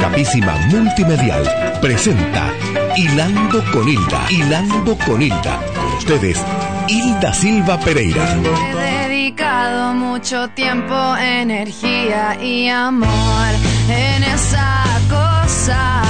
[0.00, 1.44] Capísima Multimedial
[1.80, 2.52] presenta
[2.96, 4.26] Hilando con Hilda.
[4.30, 5.60] Hilando con Hilda.
[5.74, 6.44] Con ustedes,
[6.88, 8.26] Hilda Silva Pereira.
[8.72, 13.48] He dedicado mucho tiempo, energía y amor
[13.88, 16.02] en esa cosa.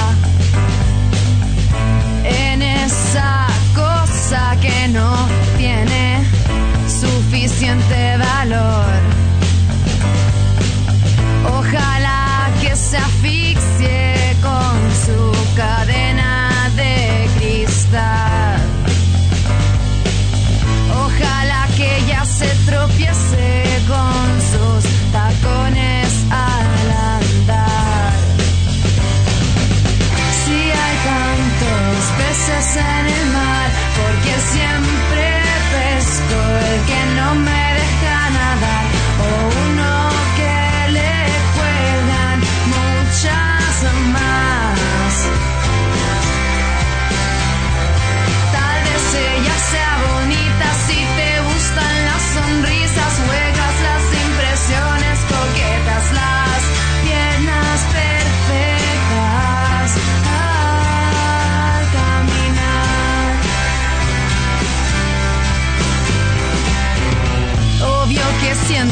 [2.23, 5.15] En esa cosa que no
[5.57, 6.23] tiene
[6.87, 9.08] suficiente valor.
[12.91, 13.38] Ojalá que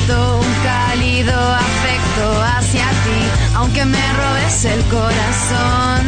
[0.10, 6.08] un cálido afecto hacia ti, aunque me robes el corazón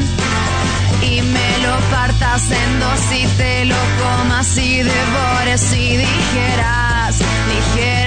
[1.01, 7.19] y me lo partas en dos y te lo comas y devores y dijeras
[7.49, 7.98] ligeramente.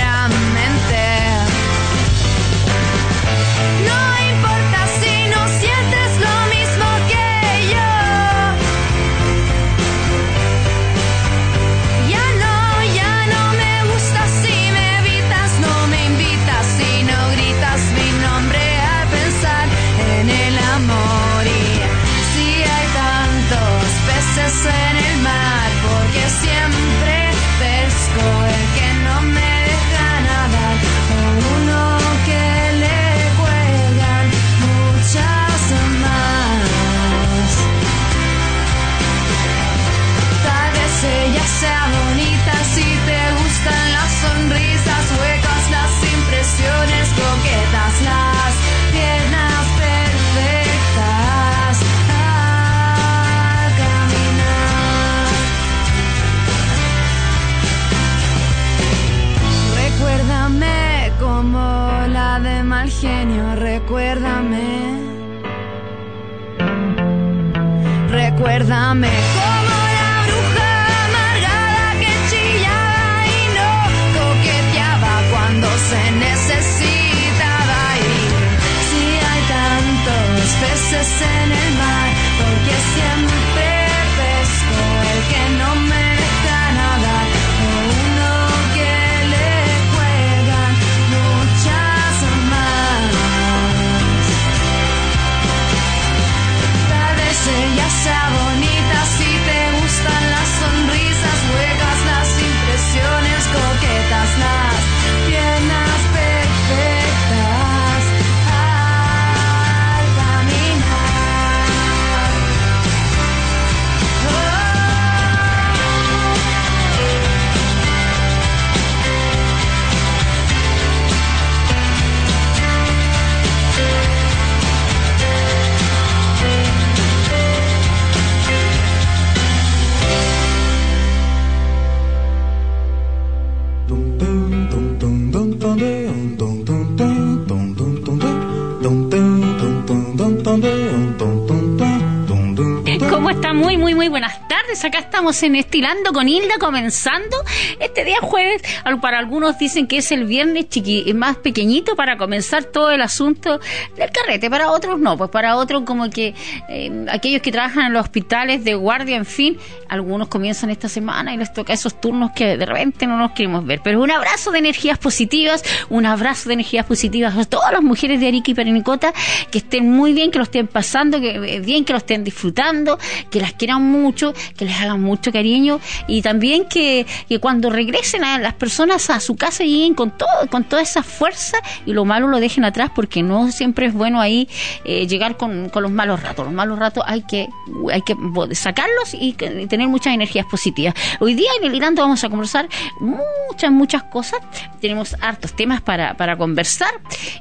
[144.85, 147.37] Acá estamos en Estilando con Hilda, comenzando
[147.79, 148.63] este día jueves.
[149.01, 153.61] Para algunos dicen que es el viernes chiqui, más pequeñito para comenzar todo el asunto
[153.97, 154.51] del carrete.
[154.51, 156.35] Para otros no, pues para otros como que
[156.69, 159.57] eh, aquellos que trabajan en los hospitales de guardia, en fin,
[159.89, 163.65] algunos comienzan esta semana y les toca esos turnos que de repente no nos queremos
[163.65, 163.81] ver.
[163.85, 168.19] Pero un abrazo de energías positivas, un abrazo de energías positivas a todas las mujeres
[168.19, 169.13] de Arica y Perinicota,
[169.53, 172.99] que estén muy bien, que lo estén pasando, que eh, bien, que lo estén disfrutando,
[173.31, 178.25] que las quieran mucho, que les hagan mucho cariño y también que, que cuando regresen
[178.25, 182.05] a las personas a su casa lleguen con todo, con toda esa fuerza y lo
[182.05, 184.49] malo lo dejen atrás porque no siempre es bueno ahí
[184.85, 186.45] eh, llegar con, con, los malos ratos.
[186.45, 187.49] Los malos ratos hay que,
[187.93, 188.17] hay que
[188.55, 190.95] sacarlos y, tener muchas energías positivas.
[191.21, 192.69] Hoy día en el Irando vamos a conversar
[193.01, 194.41] muchas, muchas cosas.
[194.81, 196.93] Tenemos hartos temas para, para conversar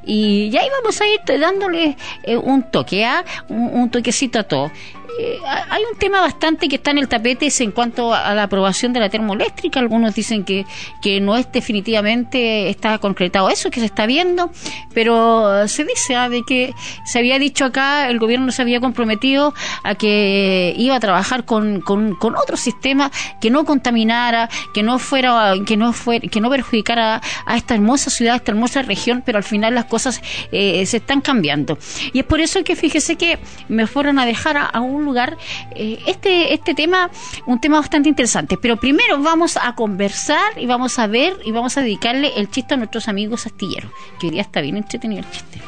[0.06, 3.24] y ya ahí vamos a ir dándole eh, un toque, ¿ah?
[3.50, 4.72] un, un toquecito a todo.
[5.19, 8.94] Eh, hay un tema bastante que está en el tapete en cuanto a la aprobación
[8.94, 9.80] de la termoeléctrica.
[9.80, 10.66] Algunos dicen que,
[11.02, 14.52] que no es definitivamente, está concretado eso, que se está viendo,
[14.94, 16.74] pero se dice ah, de que
[17.06, 19.54] se había dicho acá, el gobierno se había comprometido
[19.84, 23.12] a que iba a trabajar con, con, otro sistema
[23.42, 28.10] que no contaminara, que no fuera, que no fuera, que no perjudicara a esta hermosa
[28.10, 30.22] ciudad, a esta hermosa región, pero al final las cosas
[30.52, 31.78] eh, se están cambiando.
[32.14, 35.38] Y es por eso que fíjese que me fueron a dejar a, a un lugar
[35.75, 37.09] eh, este, este tema,
[37.45, 38.57] un tema bastante interesante.
[38.62, 42.74] Pero primero vamos a conversar y vamos a ver y vamos a dedicarle el chiste
[42.74, 45.62] a nuestros amigos astilleros, que hoy día está bien entretenido el chiste.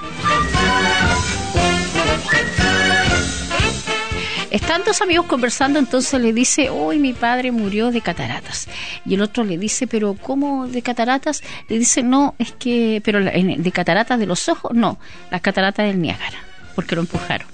[4.54, 8.68] Están dos amigos conversando, entonces le dice, hoy mi padre murió de cataratas.
[9.04, 11.42] Y el otro le dice, pero ¿cómo de cataratas?
[11.68, 15.00] Le dice, no, es que, pero de cataratas de los ojos, no,
[15.32, 16.38] las cataratas del Niágara,
[16.76, 17.48] porque lo empujaron.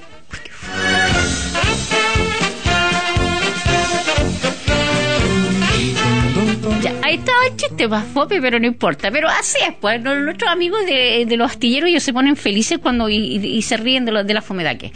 [7.09, 9.11] Ahí estaba el chiste más fope, pero no importa.
[9.11, 13.61] Pero así es, pues nuestros amigos de, los astilleros ellos se ponen felices cuando y,
[13.61, 14.91] se ríen de, de la fomedaque.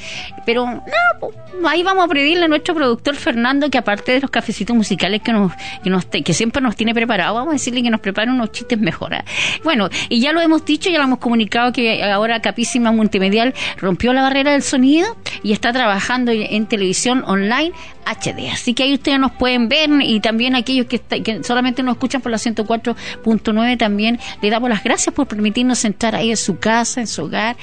[0.46, 4.76] Pero no, ahí vamos a pedirle a nuestro productor Fernando que aparte de los cafecitos
[4.76, 5.52] musicales que nos,
[5.84, 8.80] que, nos, que siempre nos tiene preparado, vamos a decirle que nos prepare unos chistes
[8.80, 9.14] mejor.
[9.14, 9.24] ¿eh?
[9.64, 14.14] Bueno, y ya lo hemos dicho, ya lo hemos comunicado que ahora Capísima Multimedial rompió
[14.14, 17.72] la barrera del sonido y está trabajando en televisión online
[18.06, 18.52] HD.
[18.52, 22.22] Así que ahí ustedes nos pueden ver y también aquellos que, que solamente nos escuchan
[22.22, 27.02] por la 104.9 también le damos las gracias por permitirnos entrar ahí en su casa,
[27.02, 27.56] en su hogar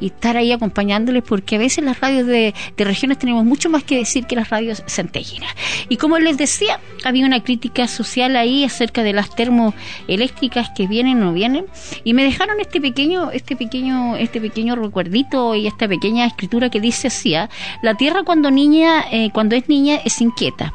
[0.00, 3.96] y estar ahí acompañándoles porque a veces las radios de, regiones tenemos mucho más que
[3.96, 5.54] decir que las radios centellinas.
[5.88, 11.22] Y como les decía, había una crítica social ahí acerca de las termoeléctricas que vienen
[11.22, 11.66] o no vienen
[12.04, 16.80] y me dejaron este pequeño este pequeño este pequeño recuerdito y esta pequeña escritura que
[16.80, 17.50] dice así, ¿ah?
[17.82, 20.72] la tierra cuando niña eh, cuando es niña es inquieta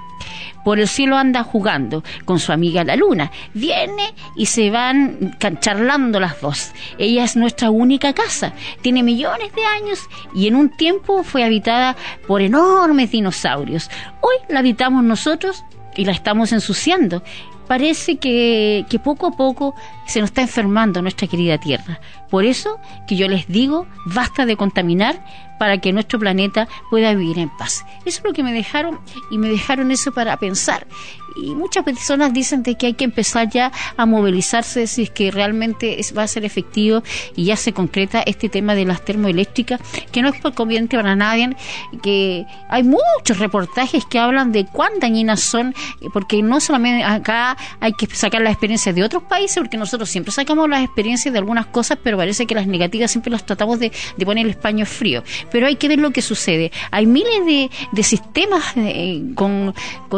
[0.66, 3.32] por el cielo anda jugando con su amiga la luna.
[3.54, 6.74] Viene y se van charlando las dos.
[6.98, 8.54] Ella es nuestra única casa.
[8.82, 10.00] Tiene millones de años
[10.34, 11.96] y en un tiempo fue habitada
[12.28, 13.92] por enormes dinosaurios.
[14.22, 15.64] Hoy la habitamos nosotros
[15.96, 17.22] y la estamos ensuciando.
[17.68, 19.76] Parece que, que poco a poco
[20.08, 22.00] se nos está enfermando nuestra querida Tierra.
[22.30, 25.24] Por eso que yo les digo, basta de contaminar
[25.60, 27.86] para que nuestro planeta pueda vivir en paz.
[28.06, 29.00] Eso es lo que me dejaron
[29.32, 30.88] y me dejaron eso para pensar.
[31.36, 35.32] Y muchas personas dicen de que hay que empezar ya a movilizarse si es que
[35.32, 37.04] realmente va a ser efectivo
[37.36, 39.82] y ya se concreta este tema de las termoeléctricas,
[40.12, 41.56] que no es conveniente para nadie,
[42.02, 45.76] que hay muchos reportajes que hablan de cuán dañinas son,
[46.14, 50.32] porque no solamente acá hay que sacar las experiencias de otros países, porque nosotros siempre
[50.32, 53.92] sacamos las experiencias de algunas cosas, pero parece que las negativas siempre las tratamos de,
[54.26, 55.24] poner el paño frío.
[55.52, 56.72] Pero hay que ver lo que sucede.
[56.92, 59.74] Hay miles de, de sistemas eh, con,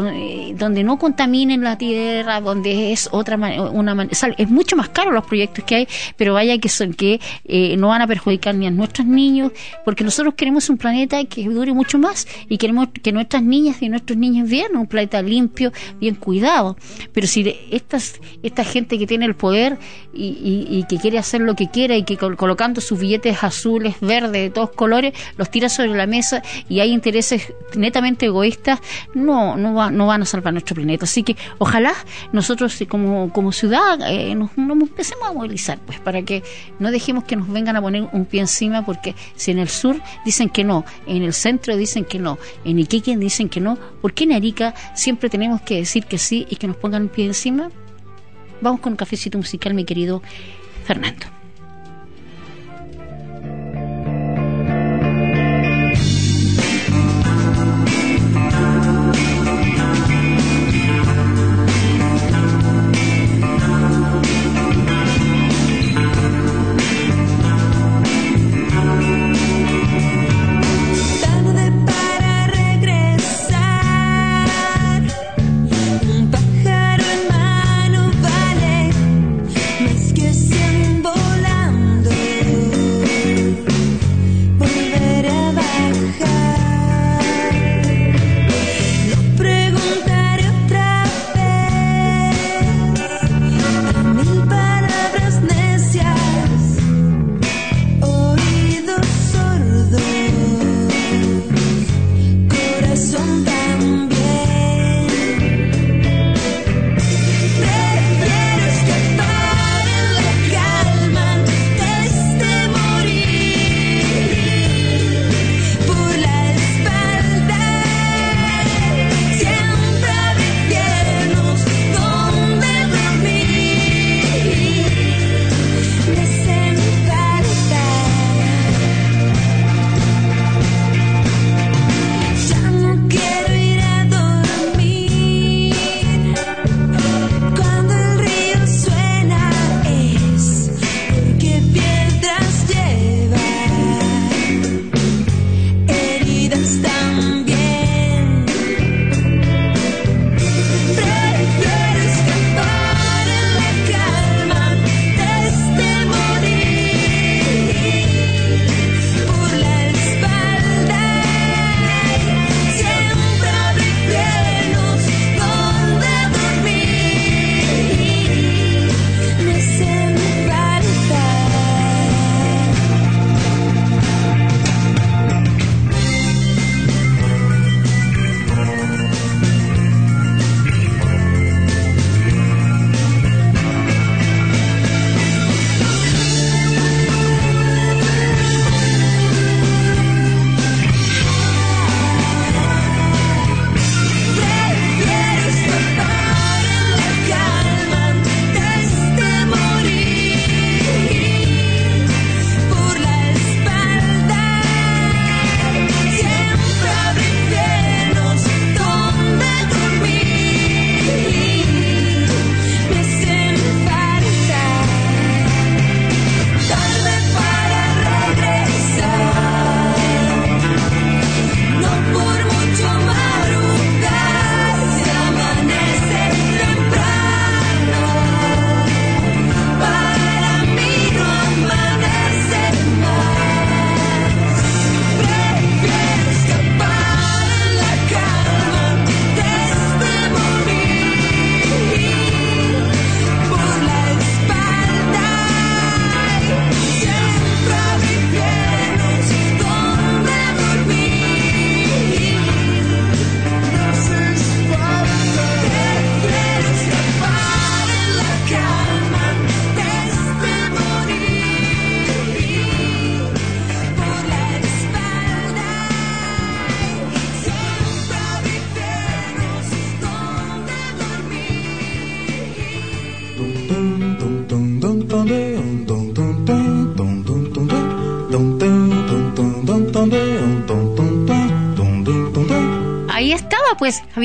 [0.05, 5.25] eh, donde no contaminen la tierra, donde es otra una es mucho más caro los
[5.25, 8.71] proyectos que hay, pero vaya que son que eh, no van a perjudicar ni a
[8.71, 9.51] nuestros niños,
[9.85, 13.89] porque nosotros queremos un planeta que dure mucho más y queremos que nuestras niñas y
[13.89, 16.77] nuestros niños vean un planeta limpio, bien cuidado.
[17.13, 19.77] Pero si estas esta gente que tiene el poder
[20.13, 24.31] y, y que quiere hacer lo que quiera y que colocando sus billetes azules, verdes,
[24.31, 28.79] de todos colores, los tira sobre la mesa y hay intereses netamente egoístas,
[29.13, 31.05] no, no, no van a salvar nuestro planeta.
[31.05, 31.93] Así que ojalá
[32.31, 36.43] nosotros como, como ciudad eh, nos, empecemos a movilizar, pues para que
[36.79, 40.01] no dejemos que nos vengan a poner un pie encima, porque si en el sur
[40.25, 44.13] dicen que no, en el centro dicen que no, en Iquique dicen que no, ¿por
[44.13, 47.25] qué en Arica siempre tenemos que decir que sí y que nos pongan un pie
[47.25, 47.69] encima?
[48.61, 50.21] Vamos con un cafecito musical, mi querido
[50.85, 51.36] Fernando.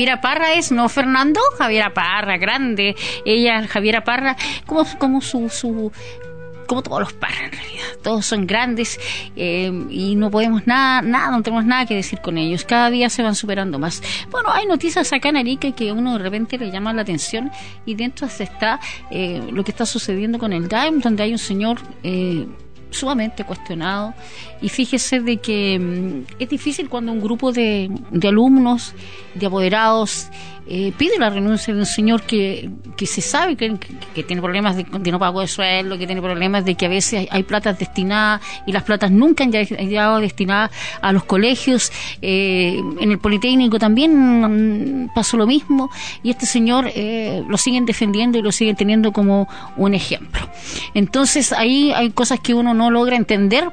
[0.03, 2.93] Javiera Parra es, no Fernando, Javiera Parra, grande,
[3.23, 5.93] ella, Javiera Parra, como, como su, su,
[6.67, 8.99] como todos los Parra en realidad, todos son grandes
[9.37, 13.09] eh, y no podemos nada, nada, no tenemos nada que decir con ellos, cada día
[13.09, 14.03] se van superando más.
[14.29, 17.49] Bueno, hay noticias acá en Arica que uno de repente le llama la atención
[17.85, 21.79] y dentro está eh, lo que está sucediendo con el DAIM, donde hay un señor...
[22.03, 22.45] Eh,
[22.93, 24.13] sumamente cuestionado.
[24.61, 28.93] Y fíjese de que mm, es difícil cuando un grupo de, de alumnos,
[29.35, 30.27] de apoderados,
[30.65, 33.77] eh, pide la renuncia de un señor que, que se sabe que,
[34.15, 37.27] que, tiene problemas de, no pago de sueldo, que tiene problemas de que a veces
[37.29, 41.91] hay, platas destinadas y las platas nunca han llegado destinadas a los colegios.
[42.21, 45.89] Eh, en el Politécnico también pasó lo mismo
[46.23, 50.49] y este señor eh, lo siguen defendiendo y lo siguen teniendo como un ejemplo.
[50.93, 53.69] Entonces ahí hay cosas que uno no logra entender.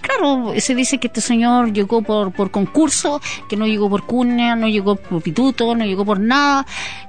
[0.00, 3.20] claro, se dice que este señor llegó por, por concurso,
[3.50, 6.66] que no llegó por cuna, no llegó por pituto no llegó por nada,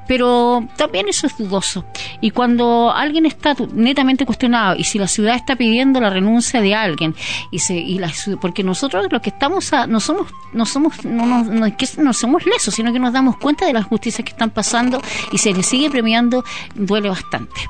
[0.10, 1.86] pero también eso es dudoso.
[2.20, 6.74] Y cuando alguien está netamente cuestionado y si la ciudad está pidiendo la renuncia de
[6.74, 7.13] alguien
[7.51, 11.44] y se y la, porque nosotros lo que estamos no somos no somos no, no,
[11.44, 14.50] no, que no somos lesos, sino que nos damos cuenta de las justicias que están
[14.50, 15.00] pasando
[15.32, 17.62] y se les sigue premiando duele bastante.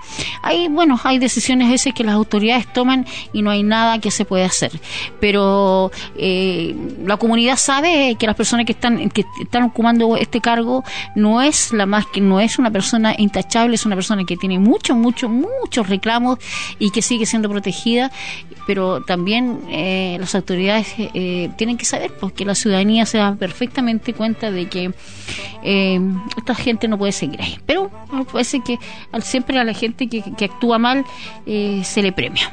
[0.42, 4.24] Hay bueno, hay decisiones veces que las autoridades toman y no hay nada que se
[4.24, 4.72] pueda hacer,
[5.20, 6.74] pero eh,
[7.06, 10.69] la comunidad sabe que las personas que están que están ocupando este cargo
[11.16, 14.60] no es la más que no es una persona intachable, es una persona que tiene
[14.60, 16.40] muchos, muchos, muchos reclamos
[16.78, 18.12] y que sigue siendo protegida,
[18.68, 23.36] pero también eh, las autoridades eh, tienen que saber pues, que la ciudadanía se da
[23.36, 24.92] perfectamente cuenta de que
[25.64, 26.00] eh,
[26.38, 27.60] esta gente no puede seguir ahí.
[27.66, 27.92] Pero
[28.44, 28.80] ser que
[29.22, 31.06] siempre a la gente que actúa mal
[31.46, 32.52] se le premia.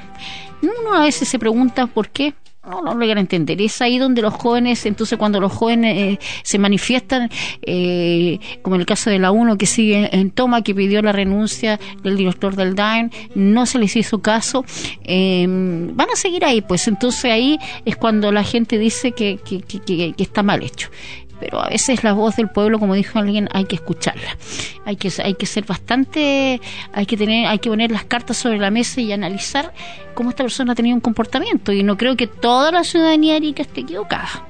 [0.62, 2.35] Uno a veces se pregunta por qué
[2.68, 3.61] no, no lo a entender.
[3.61, 7.30] Es ahí donde los jóvenes, entonces cuando los jóvenes eh, se manifiestan,
[7.62, 11.12] eh, como en el caso de la UNO que sigue en toma, que pidió la
[11.12, 14.64] renuncia del director del DAIN, no se les hizo caso,
[15.04, 19.61] eh, van a seguir ahí, pues entonces ahí es cuando la gente dice que, que,
[19.61, 20.90] que, que está mal hecho
[21.40, 24.36] pero a veces la voz del pueblo, como dijo alguien, hay que escucharla.
[24.84, 26.60] Hay que, hay que ser bastante,
[26.92, 29.72] hay que tener, hay que poner las cartas sobre la mesa y analizar
[30.14, 31.72] cómo esta persona ha tenido un comportamiento.
[31.72, 34.46] Y no creo que toda la ciudadanía arica esté equivocada.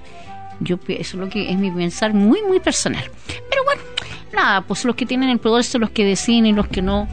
[0.60, 3.04] Yo eso es lo que es mi pensar muy, muy personal.
[3.26, 3.82] Pero bueno,
[4.32, 7.08] nada, pues los que tienen el poder son los que deciden y los que no,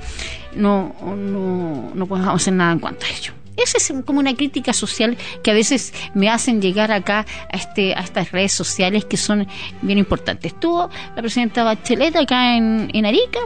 [0.56, 3.34] no, no, no podemos hacer nada en cuanto a ello.
[3.58, 7.94] Esa es como una crítica social que a veces me hacen llegar acá a, este,
[7.94, 9.48] a estas redes sociales que son
[9.82, 10.54] bien importantes.
[10.54, 13.40] Estuvo la presidenta Bachelet acá en, en Arica,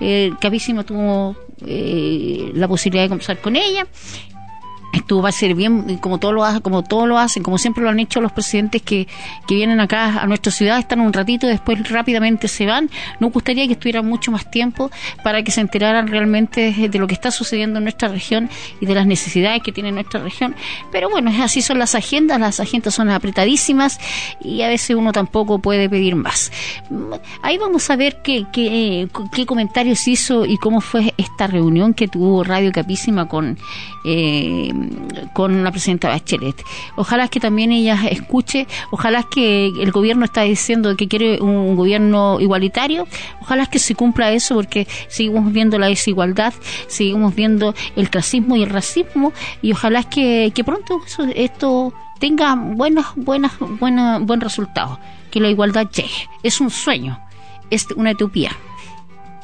[0.00, 1.36] eh, Capísimo tuvo
[1.66, 3.86] eh, la posibilidad de conversar con ella
[4.92, 7.90] esto va a ser bien como todo lo como todo lo hacen como siempre lo
[7.90, 9.06] han hecho los presidentes que,
[9.46, 12.90] que vienen acá a nuestra ciudad están un ratito después rápidamente se van.
[13.18, 14.90] Nos gustaría que estuvieran mucho más tiempo
[15.22, 18.48] para que se enteraran realmente de lo que está sucediendo en nuestra región
[18.80, 20.54] y de las necesidades que tiene nuestra región.
[20.92, 23.98] Pero bueno así son las agendas las agendas son apretadísimas
[24.42, 26.52] y a veces uno tampoco puede pedir más.
[27.42, 32.08] Ahí vamos a ver qué, qué, qué comentarios hizo y cómo fue esta reunión que
[32.08, 33.58] tuvo Radio Capísima con
[34.04, 34.72] eh,
[35.32, 36.62] con la presidenta Bachelet.
[36.96, 42.40] Ojalá que también ella escuche, ojalá que el gobierno está diciendo que quiere un gobierno
[42.40, 43.06] igualitario,
[43.40, 46.52] ojalá que se cumpla eso porque seguimos viendo la desigualdad,
[46.88, 49.32] seguimos viendo el clasismo y el racismo
[49.62, 51.00] y ojalá que, pronto
[51.34, 54.98] esto tenga buenas, buenas, buenas, buen resultado,
[55.30, 56.28] que la igualdad llegue.
[56.42, 57.18] Es un sueño,
[57.70, 58.50] es una utopía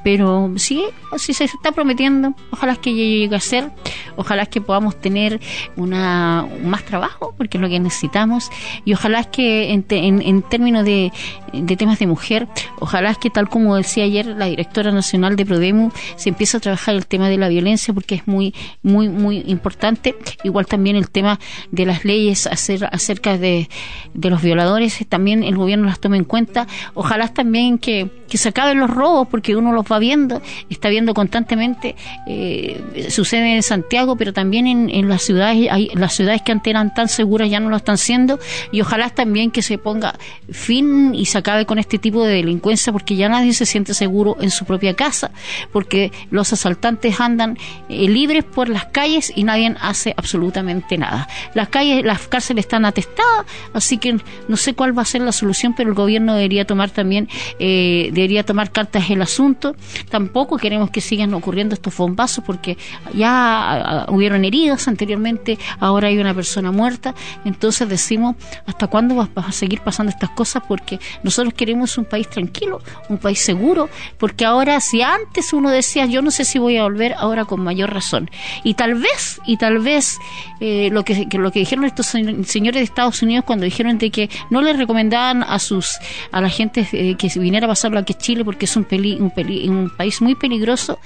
[0.06, 0.84] pero sí,
[1.16, 3.72] si se está prometiendo, ojalá que llegue a ser,
[4.14, 5.40] ojalá que podamos tener
[5.74, 8.48] una más trabajo, porque es lo que necesitamos,
[8.84, 11.10] y ojalá que en, en, términos de,
[11.52, 12.46] de, temas de mujer,
[12.78, 16.94] ojalá que tal como decía ayer la directora nacional de Prodemu, se empiece a trabajar
[16.94, 20.14] el tema de la violencia, porque es muy, muy, muy importante,
[20.44, 21.40] igual también el tema
[21.72, 23.68] de las leyes acerca de,
[24.14, 28.48] de los violadores, también el gobierno las tome en cuenta, ojalá también que, que se
[28.48, 34.16] acaben los robos, porque uno los va viendo, está viendo constantemente, eh, sucede en Santiago,
[34.16, 37.70] pero también en, las ciudades, hay, las ciudades que antes eran tan seguras ya no
[37.70, 38.38] lo están siendo,
[38.72, 40.18] y ojalá también que se ponga
[40.50, 44.36] fin y se acabe con este tipo de delincuencia, porque ya nadie se siente seguro
[44.40, 45.30] en su propia casa,
[45.72, 47.58] porque los asaltantes andan
[47.88, 51.28] eh, libres por las calles y nadie hace absolutamente nada.
[51.54, 55.32] Las calles, las cárceles están atestadas, así que no sé cuál va a ser la
[55.32, 59.76] solución, pero el gobierno debería tomar también, eh, debería tomar cartas el asunto
[60.10, 62.76] tampoco queremos que sigan ocurriendo estos bombazos porque
[63.14, 69.28] ya ah, hubieron heridos anteriormente, ahora hay una persona muerta, entonces decimos, ¿hasta cuándo vas
[69.36, 70.62] a seguir pasando estas cosas?
[70.66, 76.06] Porque nosotros queremos un país tranquilo, un país seguro, porque ahora si antes uno decía,
[76.06, 78.30] yo no sé si voy a volver, ahora con mayor razón.
[78.64, 80.18] Y tal vez, y tal vez
[80.60, 84.30] eh, lo, que, lo que dijeron estos señores de Estados Unidos cuando dijeron de que
[84.50, 85.98] no les recomendaban a sus
[86.32, 89.18] a la gente eh, que viniera a pasarlo aquí a Chile porque es un, peli,
[89.20, 89.32] un,
[89.68, 90.98] un país muy peligroso,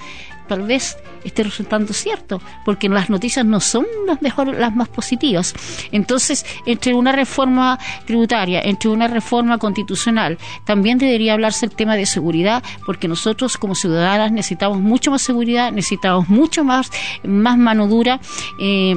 [0.47, 5.53] tal vez esté resultando cierto, porque las noticias no son las mejores, las más positivas.
[5.93, 12.05] Entonces, entre una reforma tributaria, entre una reforma constitucional, también debería hablarse el tema de
[12.05, 16.91] seguridad, porque nosotros como ciudadanas necesitamos mucho más seguridad, necesitamos mucho más,
[17.23, 18.19] más mano dura.
[18.59, 18.95] Eh,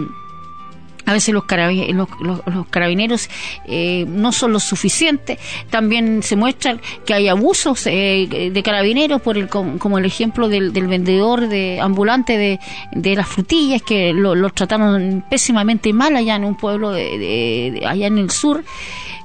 [1.07, 3.29] a veces los, carabineros, los, carabineros
[3.67, 5.39] eh, no son lo suficiente.
[5.71, 10.71] También se muestra que hay abusos eh, de carabineros, por el, como el ejemplo del,
[10.73, 12.59] vendedor de ambulante
[12.93, 18.19] de, las frutillas, que los trataron pésimamente mal allá en un pueblo de, allá en
[18.19, 18.65] el sur.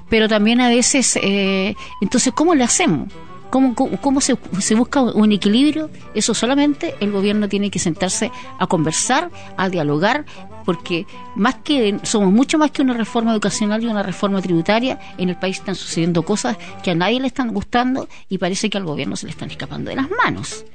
[0.09, 3.09] Pero también a veces, eh, entonces, ¿cómo le hacemos?
[3.49, 5.89] ¿Cómo, cómo, se, se, busca un equilibrio?
[6.13, 10.25] Eso solamente el gobierno tiene que sentarse a conversar, a dialogar,
[10.65, 15.29] porque más que somos mucho más que una reforma educacional y una reforma tributaria, en
[15.29, 18.85] el país están sucediendo cosas que a nadie le están gustando y parece que al
[18.85, 20.65] gobierno se le están escapando de las manos.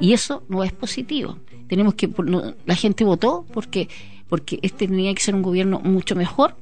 [0.00, 1.38] Y eso no es positivo.
[1.68, 2.10] Tenemos que
[2.64, 3.88] la gente votó porque
[4.28, 6.56] porque este tenía que ser un gobierno mucho mejor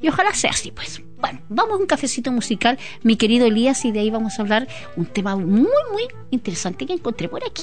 [0.00, 1.02] y ojalá sea así pues.
[1.20, 4.66] Bueno, vamos a un cafecito musical, mi querido Elías, y de ahí vamos a hablar
[4.96, 7.62] un tema muy, muy interesante que encontré por aquí.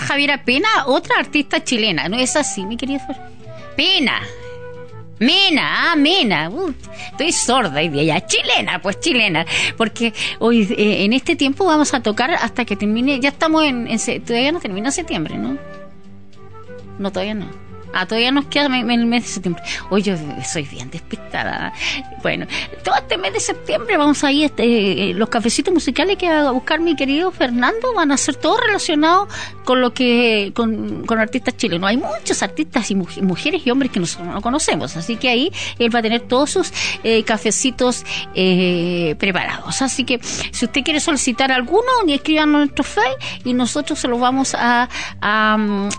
[0.00, 2.08] Javiera Pena, otra artista chilena.
[2.08, 3.06] ¿No es así, mi querida?
[3.76, 4.20] Pena.
[5.18, 6.50] Mena, ah, Mena.
[6.50, 6.74] Uh,
[7.12, 8.26] estoy sorda hoy día ya.
[8.26, 9.46] Chilena, pues chilena.
[9.76, 13.20] Porque hoy, eh, en este tiempo vamos a tocar hasta que termine.
[13.20, 13.86] Ya estamos en.
[13.88, 15.56] en todavía no termina septiembre, ¿no?
[16.98, 17.63] No, todavía no.
[17.94, 19.62] Ah, todavía nos queda me- el mes de septiembre.
[19.90, 21.72] Oye, yo soy bien despistada.
[22.22, 22.46] Bueno,
[22.82, 26.48] todo este mes de septiembre vamos a ir, este, eh, los cafecitos musicales que va
[26.48, 29.28] a buscar mi querido Fernando van a ser todos relacionados
[29.64, 31.88] con lo que, con, con artistas chilenos.
[31.88, 35.52] Hay muchos artistas y muj- mujeres y hombres que nosotros no conocemos, así que ahí
[35.78, 36.72] él va a tener todos sus
[37.04, 38.04] eh, cafecitos
[38.34, 39.82] eh, preparados.
[39.82, 44.18] Así que si usted quiere solicitar alguno, escriban a nuestro Face y nosotros se los
[44.20, 44.88] vamos a,
[45.20, 45.56] a,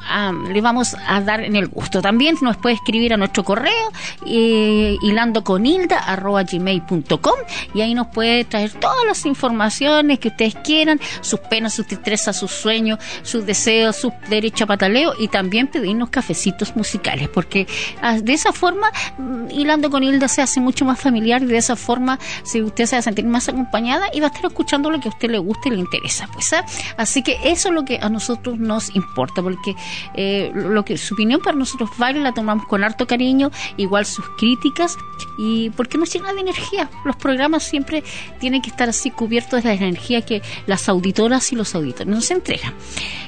[0.09, 1.84] a- le vamos a dar en el gusto.
[1.89, 3.91] También nos puede escribir a nuestro correo
[4.25, 7.35] eh, hilandoconilda@gmail.com
[7.73, 12.37] y ahí nos puede traer todas las informaciones que ustedes quieran, sus penas, sus tristezas,
[12.37, 17.67] sus sueños, sus deseos, su derecho a pataleo y también pedirnos cafecitos musicales, porque
[18.01, 21.57] ah, de esa forma mm, Hilando con Hilda se hace mucho más familiar y de
[21.57, 24.89] esa forma si usted se va a sentir más acompañada y va a estar escuchando
[24.89, 26.65] lo que a usted le gusta y le interesa, pues ¿ah?
[26.97, 29.75] así que eso es lo que a nosotros nos importa, porque
[30.13, 34.25] eh, lo que su opinión para nosotros vale, la tomamos con harto cariño, igual sus
[34.37, 34.97] críticas
[35.37, 36.89] y porque nos llena de energía.
[37.03, 38.03] Los programas siempre
[38.39, 42.31] tienen que estar así cubiertos de la energía que las auditoras y los auditores nos
[42.31, 42.73] entregan.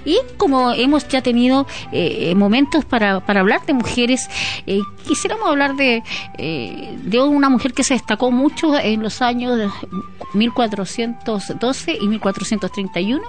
[0.06, 4.30] Y como hemos ya tenido eh, momentos para, para hablar de mujeres,
[4.66, 6.04] eh, quisiéramos hablar de,
[6.38, 9.68] eh, de una mujer que se destacó mucho en los años de
[10.34, 13.22] 1412 y 1431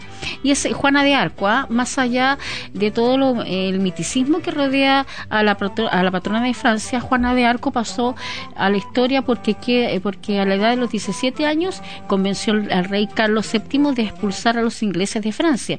[0.43, 1.67] y es Juana de Arco, ¿ah?
[1.71, 2.39] más allá
[2.73, 5.57] de todo lo- el miticismo que rodea a la,
[5.91, 8.15] a la patrona de Francia, Juana de Arco pasó
[8.57, 12.53] a la historia porque, que- eh, porque a la edad de los 17 años convenció
[12.55, 15.79] al rey Carlos VII de expulsar a los ingleses de Francia.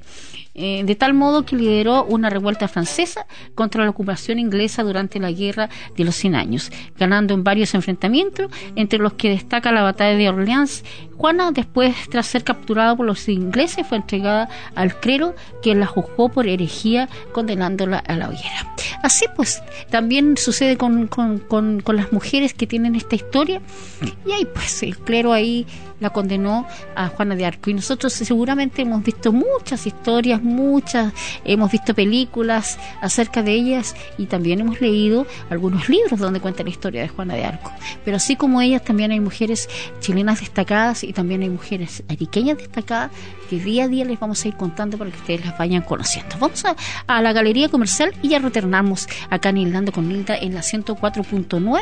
[0.62, 5.32] Eh, de tal modo que lideró una revuelta francesa contra la ocupación inglesa durante la
[5.32, 10.18] Guerra de los Cien Años, ganando en varios enfrentamientos, entre los que destaca la batalla
[10.18, 10.84] de Orleans.
[11.20, 16.30] Juana, después, tras ser capturada por los ingleses, fue entregada al clero, que la juzgó
[16.30, 18.74] por herejía, condenándola a la hoguera.
[19.04, 23.62] Así pues, también sucede con, con- con- con las mujeres que tienen esta historia,
[24.26, 25.68] y ahí pues el clero ahí
[26.00, 27.70] la condenó a Juana de Arco.
[27.70, 31.12] Y nosotros seguramente hemos visto muchas historias, muchas,
[31.44, 36.70] hemos visto películas acerca de ellas y también hemos leído algunos libros donde cuenta la
[36.70, 37.70] historia de Juana de Arco.
[38.06, 39.68] Pero así como ellas, también hay mujeres
[40.00, 43.10] chilenas destacadas y también hay mujeres ariqueñas destacadas
[43.50, 46.36] que día a día les vamos a ir contando para que ustedes las vayan conociendo.
[46.40, 46.64] Vamos
[47.08, 51.80] a, la galería comercial y ya retornamos acá en Hildando con Hilda en la 104.9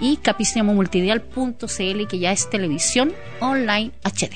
[0.00, 4.32] y capiciamomultidial.cl que ya es televisión online HD.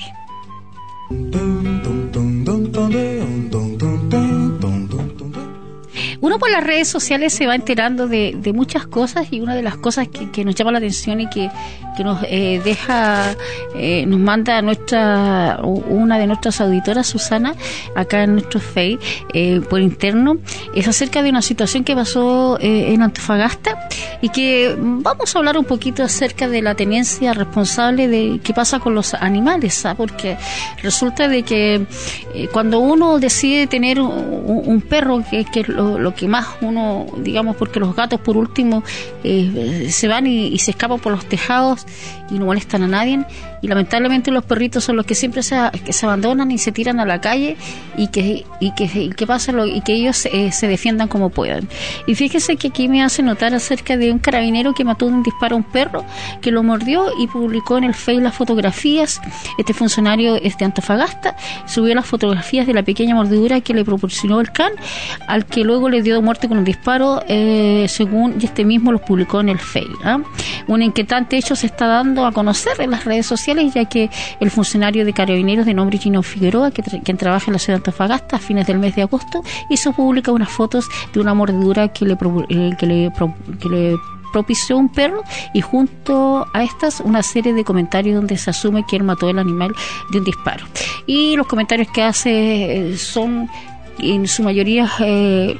[6.27, 9.61] Uno por las redes sociales se va enterando de, de muchas cosas y una de
[9.61, 11.49] las cosas que, nos llama la atención y que,
[11.95, 13.33] que nos eh, deja,
[13.75, 17.55] eh, nos manda nuestra, una de nuestras auditoras, Susana,
[17.95, 18.99] acá en nuestro Face,
[19.33, 20.35] eh, por interno,
[20.75, 23.87] es acerca de una situación que pasó eh, en Antofagasta
[24.21, 28.79] y que vamos a hablar un poquito acerca de la tenencia responsable de qué pasa
[28.79, 29.95] con los animales, ¿ah?
[29.95, 30.37] porque
[30.83, 31.85] resulta de que
[32.33, 37.05] eh, cuando uno decide tener un, un perro, que, que lo, lo que más uno,
[37.19, 38.83] digamos, porque los gatos por último
[39.23, 41.85] eh, se van y, y se escapan por los tejados
[42.29, 43.19] y no molestan a nadie,
[43.61, 45.57] y lamentablemente los perritos son los que siempre se,
[45.89, 47.57] se abandonan y se tiran a la calle
[47.97, 51.29] y que, y que, y que pasa lo- y que ellos eh, se defiendan como
[51.29, 51.67] puedan.
[52.05, 55.23] Y fíjese que aquí me hace notar acerca de un carabinero que mató de un
[55.23, 56.05] disparo a un perro,
[56.41, 59.19] que lo mordió y publicó en el Face las fotografías.
[59.57, 61.35] Este funcionario es de Antofagasta,
[61.65, 64.71] subió las fotografías de la pequeña mordedura que le proporcionó el can,
[65.27, 69.01] al que luego le dio muerte con un disparo, eh, según y este mismo los
[69.01, 69.87] publicó en el Face.
[70.03, 70.19] ¿ah?
[70.67, 74.49] Un inquietante hecho se está dando a conocer en las redes sociales, ya que el
[74.51, 77.81] funcionario de carabineros de nombre Gino Figueroa, que tra- quien trabaja en la ciudad de
[77.81, 82.05] Antofagasta a fines del mes de agosto, hizo pública unas fotos de una mordedura que
[82.05, 82.13] le,
[82.49, 83.11] eh, que le,
[83.61, 83.95] que le
[84.33, 88.97] propició un perro y junto a estas una serie de comentarios donde se asume que
[88.97, 89.73] él mató el animal
[90.11, 90.65] de un disparo.
[91.05, 93.49] Y los comentarios que hace eh, son
[93.99, 95.57] en su mayoría eh,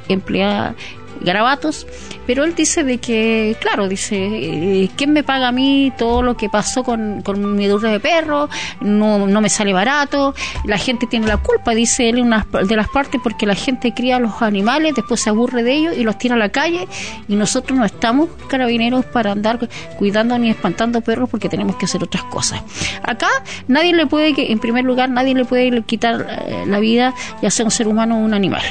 [1.20, 1.86] garabatos,
[2.26, 6.36] pero él dice de que, claro, dice, eh, ¿quién me paga a mí todo lo
[6.36, 8.48] que pasó con, con mi duro de perro?
[8.80, 12.88] No, no me sale barato, la gente tiene la culpa, dice él, una de las
[12.88, 16.18] partes, porque la gente cría a los animales, después se aburre de ellos y los
[16.18, 16.86] tira a la calle
[17.28, 22.02] y nosotros no estamos carabineros para andar cuidando ni espantando perros porque tenemos que hacer
[22.02, 22.62] otras cosas.
[23.02, 23.28] Acá
[23.66, 27.64] nadie le puede, en primer lugar, nadie le puede quitar eh, la vida, ya sea
[27.64, 28.62] un ser humano o un animal.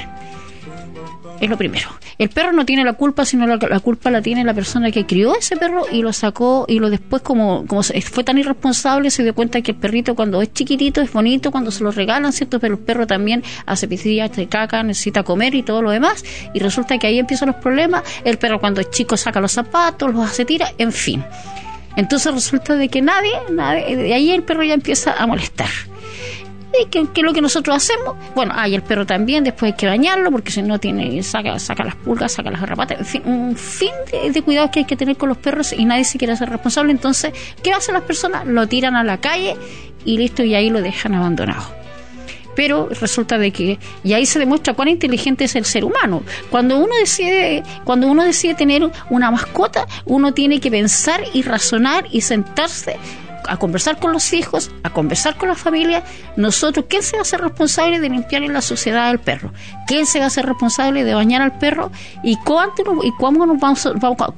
[1.39, 1.89] Es lo primero.
[2.17, 5.35] El perro no tiene la culpa, sino la, culpa la tiene la persona que crió
[5.35, 9.35] ese perro y lo sacó y lo después como, como fue tan irresponsable se dio
[9.35, 12.59] cuenta que el perrito cuando es chiquitito es bonito cuando se lo regalan, ¿cierto?
[12.59, 16.23] Pero el perro también hace pisillas, se caca, necesita comer y todo lo demás
[16.53, 18.03] y resulta que ahí empiezan los problemas.
[18.23, 21.23] El perro cuando es chico saca los zapatos, los hace tira, en fin.
[21.95, 25.69] Entonces resulta de que nadie, nadie, de ahí el perro ya empieza a molestar.
[26.73, 28.15] ¿Y qué, es lo que nosotros hacemos?
[28.35, 31.83] Bueno, hay el perro también, después hay que bañarlo, porque si no tiene, saca, saca
[31.83, 35.17] las pulgas, saca las garrapatas, en fin, un fin de, cuidados que hay que tener
[35.17, 36.91] con los perros y nadie se quiere hacer responsable.
[36.91, 38.45] Entonces, ¿qué hacen las personas?
[38.45, 39.55] Lo tiran a la calle
[40.05, 41.77] y listo, y ahí lo dejan abandonado
[42.55, 46.23] pero resulta de que y ahí se demuestra cuán inteligente es el ser humano.
[46.49, 52.07] Cuando uno decide, cuando uno decide tener una mascota, uno tiene que pensar y razonar
[52.11, 52.97] y sentarse
[53.47, 56.03] a conversar con los hijos, a conversar con la familia,
[56.35, 59.51] nosotros, ¿quién se va a hacer responsable de limpiar en la sociedad al perro?
[59.87, 61.91] ¿Quién se va a hacer responsable de bañar al perro?
[62.23, 63.87] ¿Y cuánto y cómo nos vamos,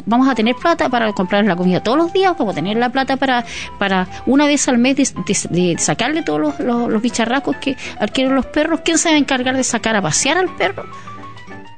[0.05, 2.33] vamos, a tener plata para comprar la comida todos los días?
[2.37, 3.45] ¿Cómo tener la plata para,
[3.77, 8.81] para una vez al mes de, sacarle todos los, bicharracos que adquieren los perros?
[8.83, 10.85] ¿Quién se va a encargar de sacar a pasear al perro?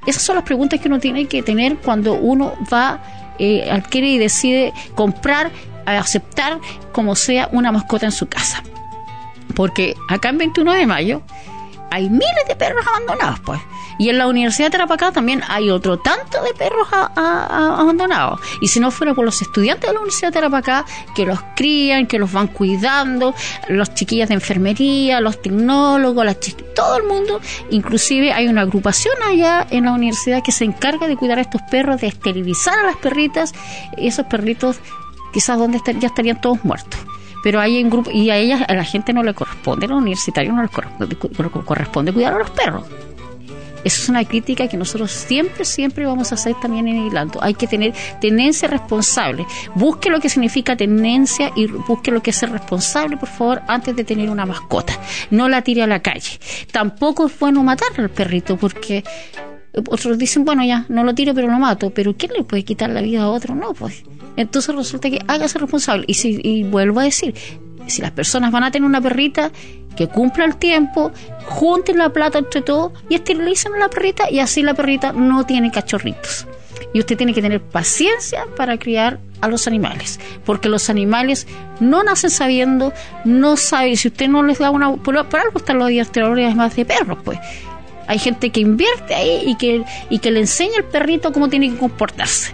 [0.06, 3.00] Esas son las preguntas que uno tiene que tener cuando uno va,
[3.38, 5.52] eh, adquiere y decide comprar a
[5.86, 6.60] aceptar
[6.92, 8.64] como sea una mascota en su casa.
[9.56, 11.22] Porque acá en 21 de mayo
[11.92, 13.60] hay miles de perros abandonados, pues.
[13.98, 18.40] Y en la Universidad de Tarapacá también hay otro tanto de perros abandonados.
[18.60, 22.08] Y si no fuera por los estudiantes de la Universidad de Tarapacá, que los crían,
[22.08, 23.36] que los van cuidando,
[23.68, 26.40] los chiquillas de enfermería, los tecnólogos, las
[26.74, 31.16] todo el mundo, inclusive hay una agrupación allá en la universidad que se encarga de
[31.16, 33.54] cuidar a estos perros, de esterilizar a las perritas.
[33.98, 34.80] Esos perritos
[35.32, 37.00] quizás donde ya estarían todos muertos.
[37.44, 40.00] Pero hay un grupo, y a ellas, a la gente no le corresponde, a los
[40.00, 40.72] universitarios no les
[41.66, 42.86] corresponde, cuidar a los perros.
[43.84, 47.40] Esa es una crítica que nosotros siempre, siempre vamos a hacer también en Irlanda.
[47.42, 49.46] Hay que tener tenencia responsable.
[49.74, 53.96] Busque lo que significa tenencia y busque lo que es ser responsable, por favor, antes
[53.96, 54.94] de tener una mascota.
[55.32, 56.40] No la tire a la calle.
[56.72, 59.04] Tampoco es bueno matar al perrito porque
[59.74, 61.92] otros dicen, bueno, ya, no lo tiro, pero lo mato.
[61.92, 63.56] Pero ¿quién le puede quitar la vida a otro?
[63.56, 64.04] No, pues.
[64.36, 66.06] Entonces resulta que hágase responsable.
[66.08, 67.34] Y, si, y vuelvo a decir,
[67.88, 69.52] si las personas van a tener una perrita,
[69.96, 71.12] que cumpla el tiempo,
[71.46, 75.46] junten la plata entre todos y esterilicen a la perrita y así la perrita no
[75.46, 76.48] tiene cachorritos.
[76.94, 81.48] Y usted tiene que tener paciencia para criar a los animales, porque los animales
[81.80, 82.94] no nacen sabiendo,
[83.26, 84.96] no saben, si usted no les da una...
[84.96, 87.40] Por, algo están los adiestradores más de perros, pues.
[88.12, 91.72] Hay gente que invierte ahí y que, y que le enseña al perrito cómo tiene
[91.72, 92.52] que comportarse.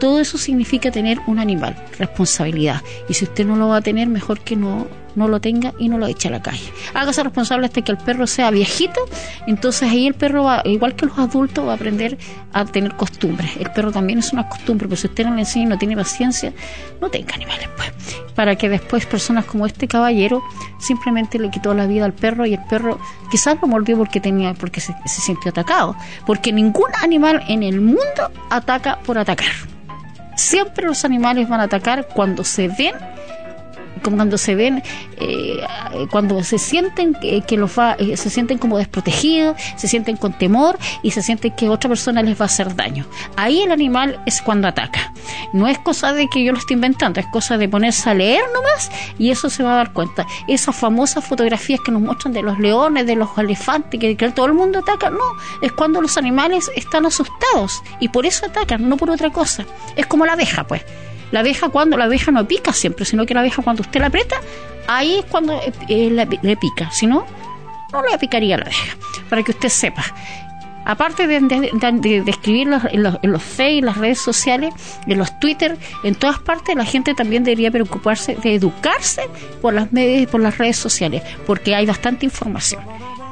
[0.00, 2.80] Todo eso significa tener un animal, responsabilidad.
[3.06, 5.88] Y si usted no lo va a tener, mejor que no, no lo tenga y
[5.88, 6.72] no lo eche a la calle.
[6.94, 9.00] Hágase responsable hasta que el perro sea viejito,
[9.46, 12.16] entonces ahí el perro va, igual que los adultos, va a aprender
[12.52, 13.56] a tener costumbres.
[13.56, 15.96] El perro también es una costumbre, pero si usted no le enseña y no tiene
[15.96, 16.52] paciencia,
[17.00, 17.92] no tenga animales, pues.
[18.34, 20.42] Para que después personas como este caballero
[20.78, 22.98] simplemente le quitó la vida al perro y el perro
[23.30, 25.96] quizás lo mordió porque tenía, porque se sintió atacado.
[26.26, 29.52] Porque ningún animal en el mundo ataca por atacar.
[30.36, 32.94] Siempre los animales van a atacar cuando se ven
[34.02, 34.82] cuando se ven,
[35.18, 35.60] eh,
[36.10, 40.78] cuando se sienten que, los va, eh, se sienten como desprotegidos, se sienten con temor
[41.02, 43.06] y se sienten que otra persona les va a hacer daño.
[43.36, 45.12] Ahí el animal es cuando ataca.
[45.52, 48.44] No es cosa de que yo lo esté inventando, es cosa de ponerse a leer
[48.54, 50.26] nomás y eso se va a dar cuenta.
[50.48, 54.46] Esas famosas fotografías que nos muestran de los leones, de los elefantes, que, que todo
[54.46, 55.24] el mundo ataca, no,
[55.62, 59.64] es cuando los animales están asustados y por eso atacan, no por otra cosa.
[59.96, 60.84] Es como la abeja, pues.
[61.32, 64.06] La abeja cuando la abeja no pica siempre, sino que la abeja cuando usted la
[64.06, 64.36] aprieta,
[64.86, 66.90] ahí es cuando eh, eh, le, pica.
[66.90, 67.26] Si no,
[67.92, 68.96] no le picaría la abeja.
[69.28, 70.04] Para que usted sepa.
[70.84, 74.72] Aparte de, de, escribir en los, en Facebook, las redes sociales,
[75.04, 79.22] en los Twitter, en todas partes, la gente también debería preocuparse de educarse
[79.60, 82.84] por las medios y por las redes sociales, porque hay bastante información.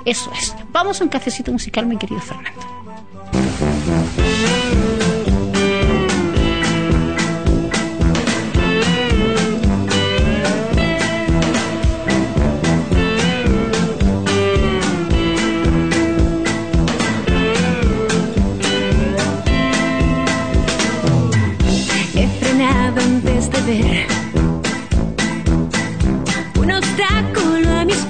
[0.05, 0.53] Eso es.
[0.73, 2.61] Vamos a un cafecito musical, mi querido Fernando.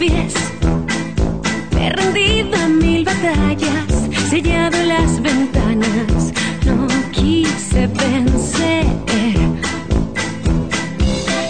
[0.06, 0.34] Pies.
[1.78, 3.92] He rendido mil batallas,
[4.30, 6.32] sellado las ventanas.
[6.66, 8.86] No quise vencer.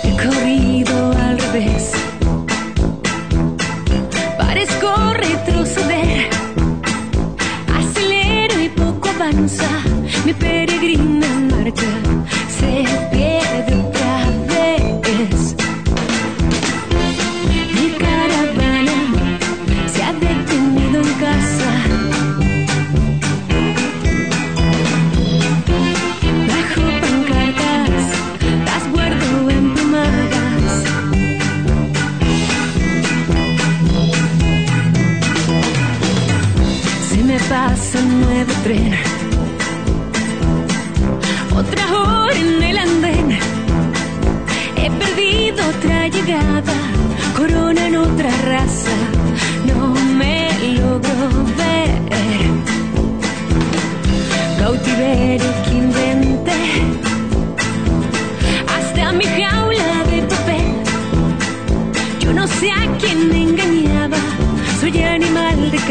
[0.04, 1.92] He corrido al revés.
[4.38, 6.28] Parezco retroceder.
[7.78, 9.68] Acelero y poco avanza.
[10.24, 12.13] Mi peregrina marcha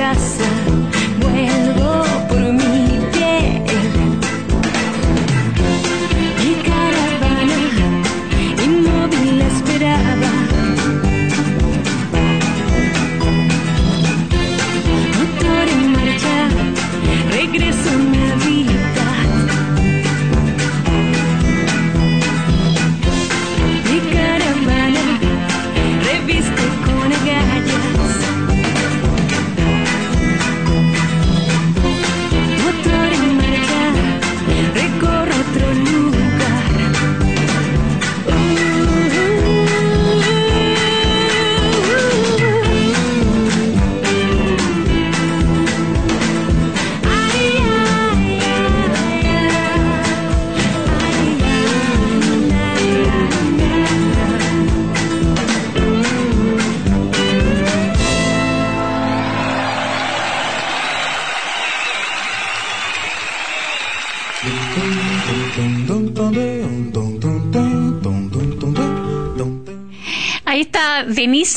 [0.04, 0.53] casa.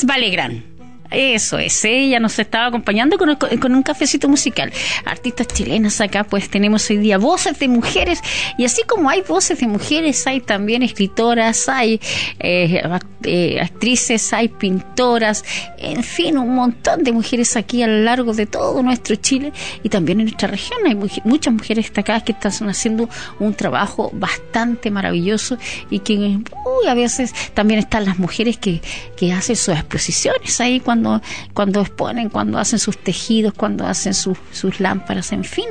[0.07, 0.63] Valegrán.
[1.09, 3.29] Eso es, ella nos estaba acompañando con,
[3.75, 4.73] un cafecito musical.
[5.05, 8.19] Artistas chilenas acá, pues tenemos hoy día voces de mujeres
[8.57, 12.01] y así como hay voces de mujeres, hay también escritoras, hay
[12.39, 12.83] eh,
[13.23, 15.43] eh, actrices, hay pintoras,
[15.77, 19.51] en fin, un montón de mujeres aquí a lo largo de todo nuestro Chile
[19.83, 20.79] y también en nuestra región.
[20.85, 23.09] Hay muchas mujeres destacadas que están haciendo
[23.39, 25.57] un trabajo bastante maravilloso
[25.89, 26.39] y que
[26.87, 28.81] a veces también están las mujeres que,
[29.15, 31.21] que hacen sus exposiciones ahí cuando,
[31.53, 35.65] cuando exponen, cuando hacen sus tejidos, cuando hacen sus, sus lámparas, en fin.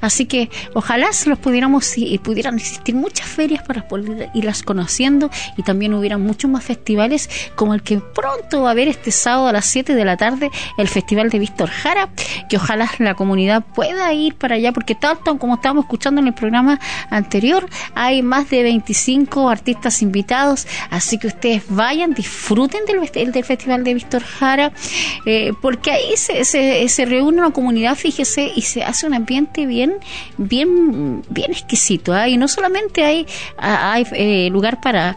[0.00, 5.30] Así que ojalá se los pudiéramos y pudieran existir muchas ferias para poder irlas conociendo
[5.56, 6.78] y también hubieran muchos más festivales
[7.54, 10.50] como el que pronto va a haber este sábado a las 7 de la tarde,
[10.76, 12.08] el Festival de Víctor Jara,
[12.48, 16.34] que ojalá la comunidad pueda ir para allá, porque tanto como estábamos escuchando en el
[16.34, 16.80] programa
[17.10, 23.44] anterior, hay más de 25 artistas invitados, así que ustedes vayan, disfruten del, fest- del
[23.44, 24.72] Festival de Víctor Jara,
[25.26, 29.94] eh, porque ahí se, se, reúne una comunidad, fíjese, y se hace un ambiente bien,
[30.36, 32.12] bien, bien exquisito.
[32.12, 32.28] ¿ah?
[32.28, 33.26] Y no solamente hay,
[33.56, 35.16] hay eh, lugar para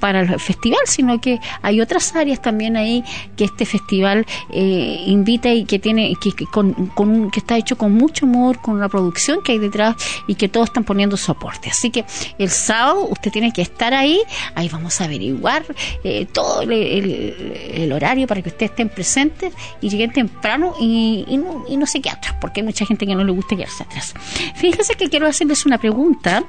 [0.00, 3.04] para el festival, sino que hay otras áreas también ahí
[3.36, 7.76] que este festival eh, invita y que tiene que, que con, con que está hecho
[7.76, 9.96] con mucho amor, con una producción que hay detrás
[10.26, 11.70] y que todos están poniendo su aporte.
[11.70, 12.04] Así que
[12.38, 14.20] el sábado usted tiene que estar ahí,
[14.54, 15.64] ahí vamos a averiguar
[16.02, 21.64] eh, todo el, horario para que ustedes estén presentes y lleguen temprano y, y no,
[21.68, 24.14] y no se quede atrás, porque hay mucha gente que no le gusta quedarse atrás.
[24.54, 26.44] Fíjense que quiero hacerles una pregunta.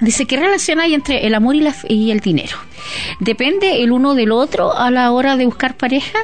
[0.00, 2.56] Dice, ¿qué relación hay entre el amor y, la, y el dinero?
[3.20, 6.18] ¿Depende el uno del otro a la hora de buscar pareja?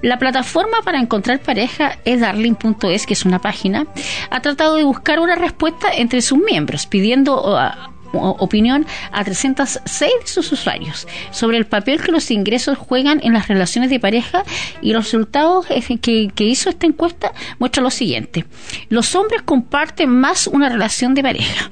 [0.00, 3.86] La plataforma para encontrar pareja es darling.es, que es una página.
[4.30, 10.26] Ha tratado de buscar una respuesta entre sus miembros, pidiendo uh, opinión a 306 de
[10.26, 14.42] sus usuarios sobre el papel que los ingresos juegan en las relaciones de pareja
[14.80, 18.46] y los resultados que, que hizo esta encuesta muestran lo siguiente.
[18.88, 21.70] Los hombres comparten más una relación de pareja.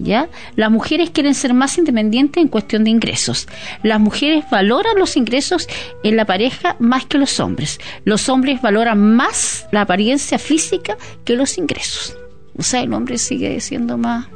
[0.00, 0.28] ¿Ya?
[0.54, 3.48] Las mujeres quieren ser más independientes en cuestión de ingresos.
[3.82, 5.66] Las mujeres valoran los ingresos
[6.04, 7.80] en la pareja más que los hombres.
[8.04, 12.16] Los hombres valoran más la apariencia física que los ingresos.
[12.56, 14.28] O sea, el hombre sigue siendo más...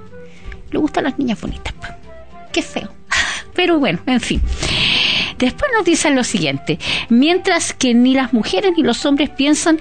[0.72, 1.72] Le gustan las niñas bonitas.
[1.74, 1.96] pa.
[2.52, 2.88] Qué feo.
[3.54, 4.42] Pero bueno, en fin.
[5.38, 9.78] Después nos dicen lo siguiente, mientras que ni las mujeres ni los hombres piensan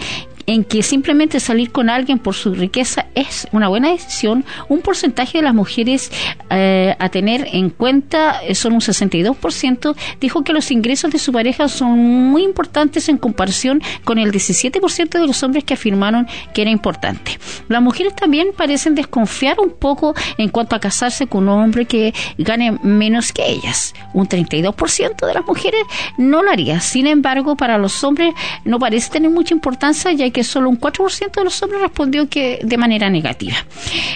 [0.48, 5.40] en que simplemente salir con alguien por su riqueza es una buena decisión, un porcentaje
[5.40, 6.12] de las mujeres
[6.50, 11.32] eh, a tener en cuenta, eh, son un 62%, dijo que los ingresos de su
[11.32, 16.62] pareja son muy importantes en comparación con el 17% de los hombres que afirmaron que
[16.62, 17.40] era importante.
[17.68, 22.14] Las mujeres también parecen desconfiar un poco en cuanto a casarse con un hombre que
[22.38, 23.94] gane menos que ellas.
[24.14, 25.82] Un 32% de las mujeres
[26.18, 26.80] no lo haría.
[26.80, 28.34] Sin embargo, para los hombres
[28.66, 32.60] no parece tener mucha importancia ya que solo un 4% de los hombres respondió que
[32.64, 33.56] de manera negativa.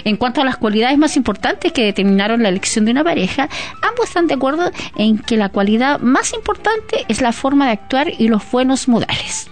[0.04, 3.48] En cuanto a las cualidades más importantes que determinaron la elección de una pareja,
[3.82, 8.12] ambos están de acuerdo en que la cualidad más importante es la forma de actuar
[8.18, 9.50] y los buenos modales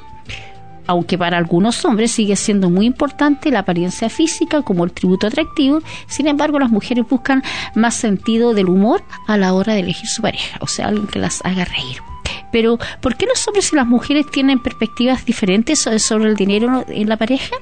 [0.87, 5.81] aunque para algunos hombres sigue siendo muy importante la apariencia física como el tributo atractivo,
[6.07, 7.43] sin embargo las mujeres buscan
[7.75, 11.19] más sentido del humor a la hora de elegir su pareja, o sea, alguien que
[11.19, 12.14] las haga reír.
[12.55, 17.09] Pero, ¿por qué los hombres y las mujeres tienen perspectivas diferentes sobre el dinero en
[17.09, 17.57] la pareja?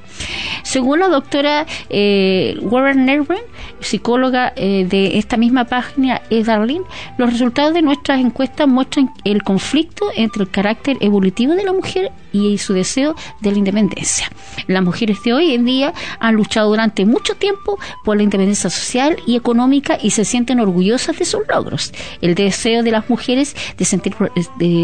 [0.65, 3.41] Según la doctora eh, Warren Nerven,
[3.81, 6.45] psicóloga eh, de esta misma página, E.
[6.45, 6.83] Darling,
[7.17, 12.13] los resultados de nuestras encuestas muestran el conflicto entre el carácter evolutivo de la mujer
[12.33, 14.31] y su deseo de la independencia.
[14.67, 19.17] Las mujeres de hoy en día han luchado durante mucho tiempo por la independencia social
[19.27, 21.93] y económica y se sienten orgullosas de sus logros.
[22.21, 24.15] El deseo de las mujeres de, sentir,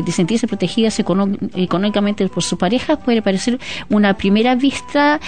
[0.06, 5.20] sentirse protegidas económicamente por su pareja puede parecer una primera vista,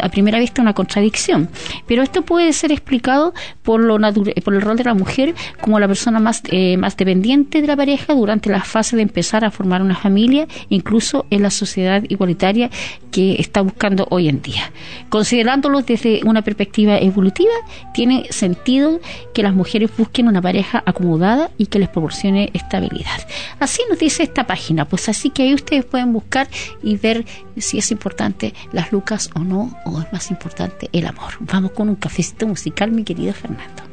[0.00, 1.48] a primera vista una contradicción,
[1.86, 3.98] pero esto puede ser explicado por lo
[4.44, 7.76] por el rol de la mujer como la persona más, eh, más dependiente de la
[7.76, 12.70] pareja durante la fase de empezar a formar una familia, incluso en la sociedad igualitaria
[13.10, 14.70] que está buscando hoy en día.
[15.08, 17.52] Considerándolo desde una perspectiva evolutiva,
[17.94, 19.00] tiene sentido
[19.34, 23.26] que las mujeres busquen una pareja acomodada y que les proporcione estabilidad.
[23.58, 26.48] Así nos dice esta página, pues así que ahí ustedes pueden buscar
[26.82, 27.24] y ver
[27.56, 31.34] si es importante las lucas o no, o es más importante el amor.
[31.40, 33.87] Vamos con un cafecito musical, mi querido Fernando.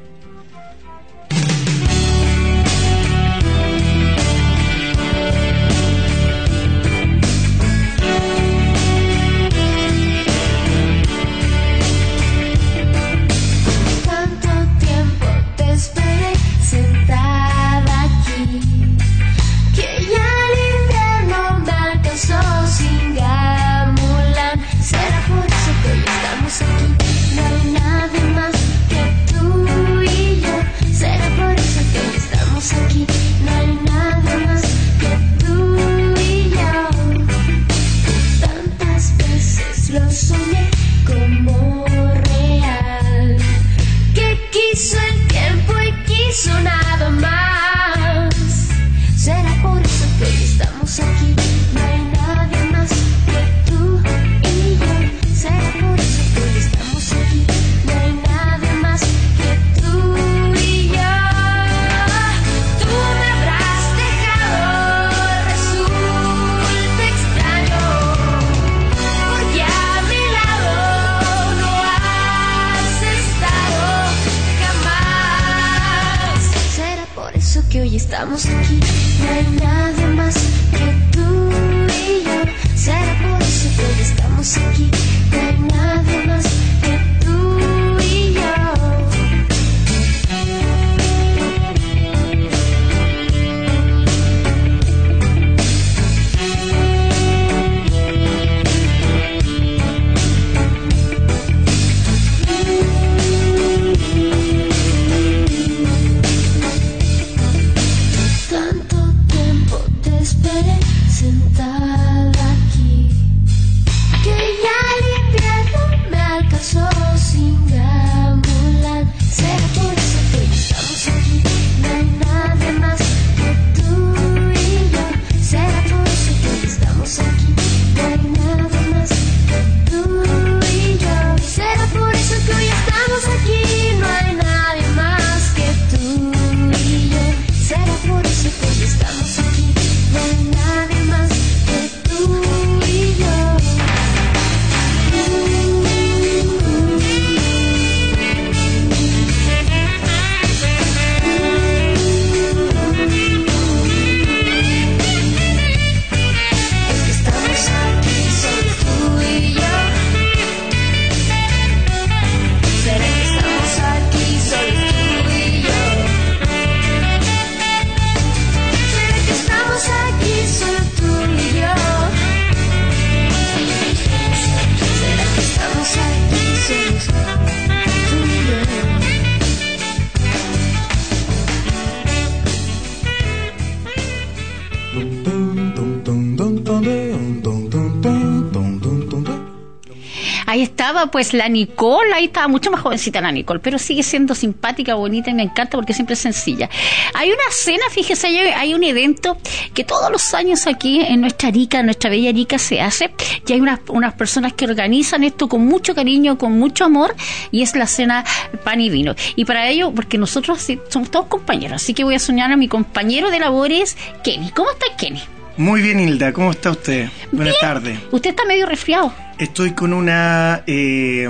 [191.15, 195.29] Pues la Nicole, ahí estaba mucho más jovencita la Nicole, pero sigue siendo simpática, bonita
[195.29, 196.69] y me encanta porque siempre es sencilla.
[197.13, 199.37] Hay una cena, fíjese, hay, un evento
[199.73, 203.13] que todos los años aquí en nuestra Arica, en nuestra bella Arica se hace,
[203.47, 207.15] y hay unas, unas personas que organizan esto con mucho cariño, con mucho amor,
[207.49, 208.25] y es la cena
[208.65, 209.15] pan y vino.
[209.37, 212.67] Y para ello, porque nosotros somos todos compañeros, así que voy a soñar a mi
[212.67, 214.49] compañero de labores, Kenny.
[214.49, 215.21] ¿Cómo está Kenny?
[215.57, 217.09] Muy bien, Hilda, ¿cómo está usted?
[217.31, 217.97] Buenas tardes.
[218.11, 219.13] Usted está medio resfriado.
[219.37, 221.29] Estoy con una eh,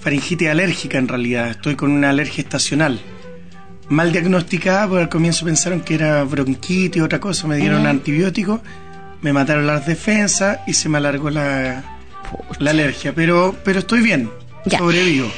[0.00, 3.00] faringitis alérgica en realidad, estoy con una alergia estacional.
[3.88, 8.60] Mal diagnosticada, porque al comienzo pensaron que era bronquitis otra cosa, me dieron antibióticos,
[9.22, 11.84] me mataron las defensas y se me alargó la,
[12.58, 14.28] la alergia, pero, pero estoy bien,
[14.64, 14.78] Ya.
[14.78, 15.30] sobrevivo.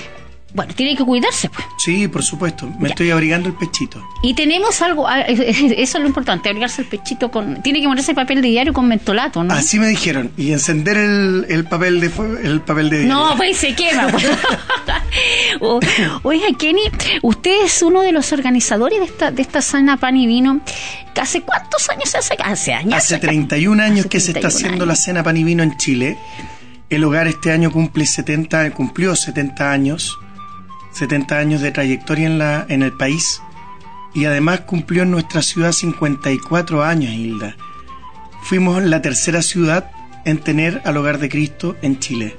[0.54, 1.64] Bueno, tiene que cuidarse, pues.
[1.78, 2.94] Sí, por supuesto, me Ya.
[2.94, 4.02] estoy abrigando el pechito.
[4.22, 7.62] Y tenemos algo, ah, eso es lo importante, abrigarse el pechito con...
[7.62, 9.52] Tiene que ponerse papel de diario con mentolato, ¿no?
[9.52, 12.10] Así me dijeron, y encender el, el papel de
[12.42, 14.08] el papel de No, pues se quema.
[14.08, 14.24] pues.
[15.60, 15.80] O-
[16.22, 16.82] Oiga, Kenny,
[17.22, 20.60] usted es uno de los organizadores de esta, de esta sana pan y vino.
[21.20, 22.36] ¿Hace cuántos años se hace?
[22.42, 22.94] Hace años.
[22.94, 25.76] Hace 31 años Hace que se está 31 haciendo la cena pan y vino en
[25.76, 26.16] Chile.
[26.90, 30.16] El hogar este año cumple 70, cumplió 70 años,
[30.98, 33.40] 70 años de trayectoria en, la, en el país
[34.14, 37.56] y además cumplió en nuestra ciudad 54 años, Hilda.
[38.42, 39.90] Fuimos la tercera ciudad
[40.24, 42.36] en tener al Hogar de Cristo en Chile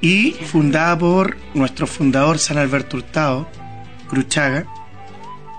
[0.00, 3.48] y fundada por nuestro fundador San Alberto Hurtado,
[4.08, 4.66] Cruchaga,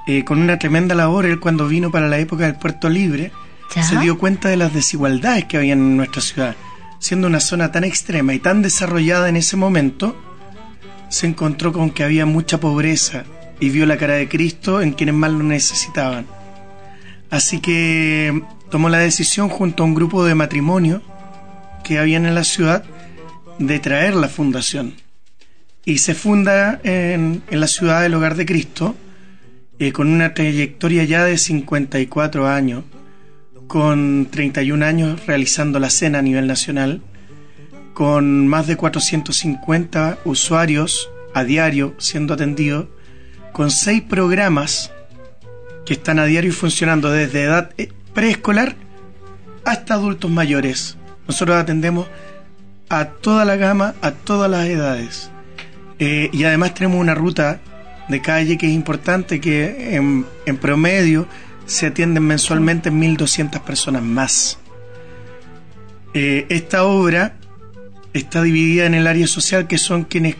[0.07, 1.25] eh, con una tremenda labor.
[1.25, 3.31] Él cuando vino para la época del Puerto Libre
[3.75, 3.81] Ya.
[3.83, 6.55] se dio cuenta de las desigualdades que había en nuestra ciudad.
[6.99, 10.15] Siendo una zona tan extrema y tan desarrollada en ese momento,
[11.15, 13.23] se encontró con que había mucha pobreza
[13.61, 16.25] y vio la cara de Cristo en quienes más lo necesitaban.
[17.29, 21.01] Así que tomó la decisión junto a un grupo de matrimonio
[21.85, 22.83] que habían en la ciudad
[23.59, 24.95] de traer la fundación.
[25.85, 28.93] Y se funda en, en la ciudad del Hogar de Cristo,
[29.79, 32.83] eh, con una trayectoria ya de 54 años,
[33.67, 37.01] con 31 años realizando la cena a nivel nacional,
[37.95, 42.87] con más de 450 usuarios a diario siendo atendidos,
[43.53, 44.91] con seis programas
[45.85, 48.75] que están a diario funcionando desde edad eh, preescolar
[49.63, 50.97] hasta adultos mayores.
[51.25, 52.07] Nosotros atendemos
[52.89, 55.31] a toda la gama, a todas las edades.
[55.97, 57.61] Eh, y además tenemos una ruta
[58.09, 61.27] de calle que es importante, que en, promedio
[61.65, 64.59] se atienden mensualmente 1.200 personas más.
[66.13, 67.35] Eh, esta obra
[68.19, 70.35] está dividida en el área social, que son quienes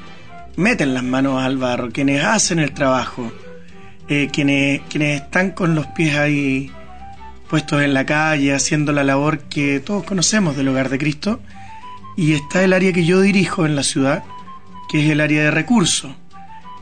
[0.55, 3.31] meten las manos al barro, quienes hacen el trabajo,
[4.07, 6.71] eh, quienes, quienes están con los pies ahí
[7.49, 11.39] puestos en la calle, haciendo la labor que todos conocemos del Hogar de Cristo.
[12.17, 14.23] Y está el área que yo dirijo en la ciudad,
[14.89, 16.11] que es el área de recursos.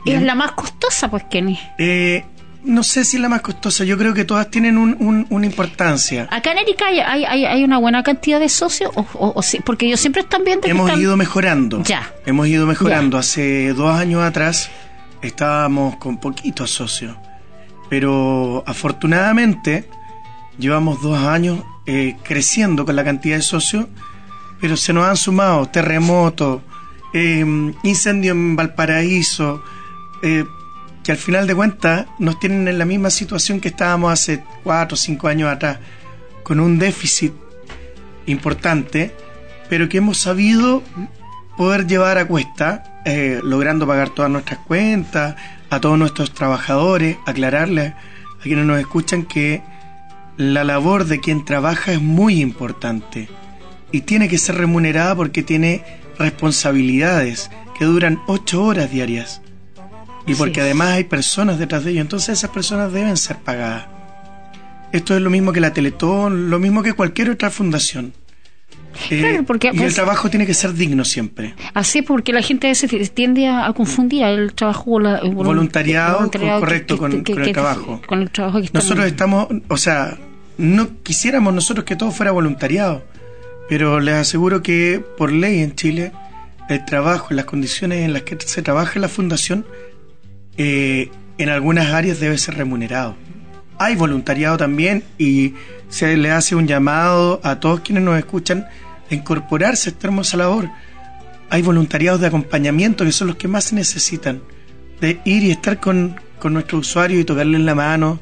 [0.06, 1.58] Es la más costosa, pues, Kenny.
[1.78, 2.24] eh,
[2.64, 5.46] no sé si es la más costosa, yo creo que todas tienen un- un- una
[5.46, 6.26] importancia.
[6.30, 10.00] Acá en Erika hay, hay, hay- una buena cantidad de socios, o, o- porque ellos
[10.00, 11.82] siempre están viendo que Hemos están- ido mejorando.
[11.84, 12.10] Ya.
[12.26, 13.18] Hemos ido mejorando.
[13.18, 14.70] Hace dos años atrás
[15.22, 17.16] estábamos con poquitos socios.
[17.90, 19.88] Pero afortunadamente
[20.58, 23.86] llevamos dos años eh, creciendo con la cantidad de socios.
[24.60, 26.62] Pero se nos han sumado terremotos,
[27.12, 27.44] eh,
[27.82, 29.62] incendio en Valparaíso,
[30.22, 30.44] eh,
[31.04, 34.94] que al final de cuentas nos tienen en la misma situación que estábamos hace cuatro
[34.94, 35.78] o cinco años atrás,
[36.42, 37.34] con un déficit
[38.26, 39.14] importante,
[39.68, 40.82] pero que hemos sabido
[41.58, 45.36] poder llevar a cuesta, eh, logrando pagar todas nuestras cuentas,
[45.68, 49.62] a todos nuestros trabajadores, aclararles a quienes nos escuchan que
[50.38, 53.28] la labor de quien trabaja es muy importante
[53.92, 55.84] y tiene que ser remunerada porque tiene
[56.18, 59.42] responsabilidades que duran ocho horas diarias
[60.26, 60.60] y porque Sí.
[60.60, 63.86] además hay personas detrás de ello, entonces esas personas deben ser pagadas.
[64.92, 68.12] Esto es lo mismo que la Teletón, lo mismo que cualquier otra fundación.
[69.10, 71.54] Eh, Claro, porque, y el pues- trabajo tiene que ser digno siempre.
[71.74, 75.34] Así es, porque la gente a veces tiende a, a confundir el trabajo la- el
[75.34, 78.00] Voluntariado, el voluntariado con- correcto, con- con el que- trabajo.
[78.06, 80.16] Con el trabajo que Nosotros estamos, o sea,
[80.58, 83.04] no quisiéramos nosotros que todo fuera voluntariado,
[83.68, 86.12] pero les aseguro que por ley en Chile
[86.68, 89.66] el trabajo, las condiciones en las que se trabaja en la fundación,
[90.56, 93.16] eh, en algunas áreas debe ser remunerado.
[93.78, 95.54] Hay voluntariado también y
[95.88, 98.66] se le hace un llamado a todos quienes nos escuchan
[99.10, 100.70] a incorporarse a esta hermosa labor.
[101.50, 104.42] Hay voluntariados de acompañamiento que son los que más se necesitan,
[105.00, 108.20] de ir y estar con, con nuestro usuario y tocarles la mano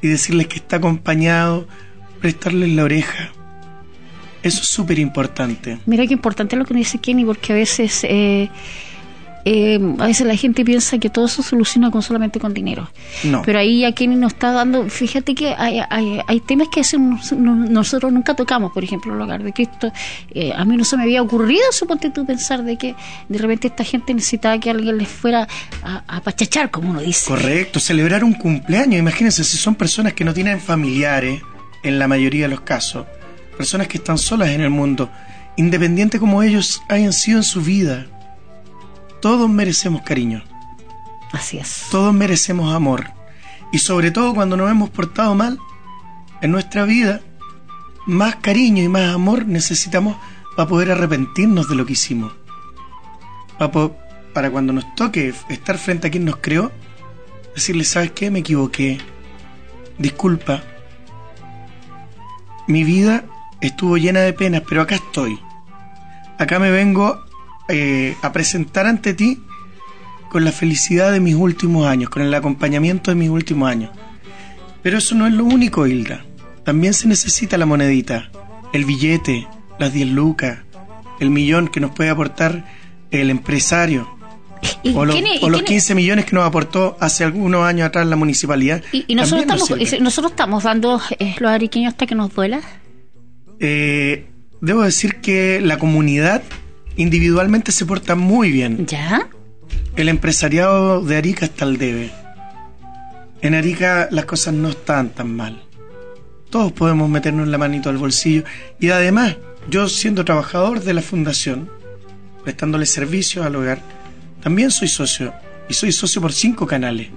[0.00, 1.66] y decirles que está acompañado,
[2.20, 3.30] prestarles la oreja.
[4.42, 5.78] Eso es súper importante.
[5.86, 8.50] Mira qué importante lo que dice Kenny, porque a veces eh,
[9.44, 12.90] eh, a veces la gente piensa que todo eso se soluciona con solamente con dinero.
[13.24, 13.42] No.
[13.42, 16.84] Pero ahí ya Kenny nos está dando, fíjate que hay, hay, hay temas que a
[16.98, 19.92] no- no- nosotros nunca tocamos, por ejemplo, el hogar de Cristo.
[20.34, 22.94] Eh, a mí no se me había ocurrido, suponte tú, pensar de que
[23.28, 25.46] de repente esta gente necesitaba que alguien les fuera
[25.82, 27.26] a, a pachachar, como uno dice.
[27.26, 28.98] Correcto, celebrar un cumpleaños.
[28.98, 31.40] Imagínense si son personas que no tienen familiares,
[31.82, 33.06] en la mayoría de los casos,
[33.58, 35.10] personas que están solas en el mundo,
[35.56, 38.06] independiente como ellos hayan sido en su vida.
[39.24, 40.44] Todos merecemos cariño,
[41.32, 41.86] Así es.
[41.90, 43.06] todos merecemos amor.
[43.72, 45.58] Y sobre todo cuando nos hemos portado mal
[46.42, 47.22] en nuestra vida,
[48.06, 50.18] más cariño y más amor necesitamos
[50.54, 52.34] para poder arrepentirnos de lo que hicimos.
[53.58, 53.96] Para, po-
[54.34, 56.70] para cuando nos toque estar frente a quien nos creó,
[57.54, 58.30] decirle, ¿sabes qué?
[58.30, 58.98] Me equivoqué.
[59.98, 60.62] Disculpa.
[62.66, 63.24] Mi vida
[63.62, 65.40] estuvo llena de penas, pero acá estoy.
[66.38, 67.24] Acá me vengo
[67.68, 69.40] eh, a presentar ante ti
[70.30, 73.90] con la felicidad de mis últimos años, con el acompañamiento de mis últimos años.
[74.82, 76.24] Pero eso no es lo único, Hilda.
[76.64, 78.30] También se necesita la monedita,
[78.72, 79.46] el billete,
[79.78, 80.58] las 10 lucas,
[81.20, 82.64] el millón que nos puede aportar
[83.10, 84.08] el empresario,
[84.94, 88.06] o los, y o los Kenny- 15 millones que nos aportó hace algunos años atrás
[88.06, 88.82] la municipalidad.
[88.92, 92.60] y- y nosotros nos estamos, nosotros estamos dando eh, los ariqueños hasta que nos duela.
[93.60, 94.26] Eh,
[94.60, 96.42] debo decir que la comunidad
[96.96, 98.86] individualmente se porta muy bien.
[98.86, 99.28] ¿Ya?
[99.96, 102.10] El empresariado de Arica está al debe.
[103.40, 105.62] En Arica las cosas no están tan mal.
[106.50, 108.44] Todos podemos meternos la manito al bolsillo.
[108.80, 109.36] Y además,
[109.68, 111.68] yo siendo trabajador de la fundación,
[112.42, 113.80] prestándole servicios al hogar,
[114.42, 115.32] también soy socio.
[115.68, 117.08] Y soy socio por cinco canales.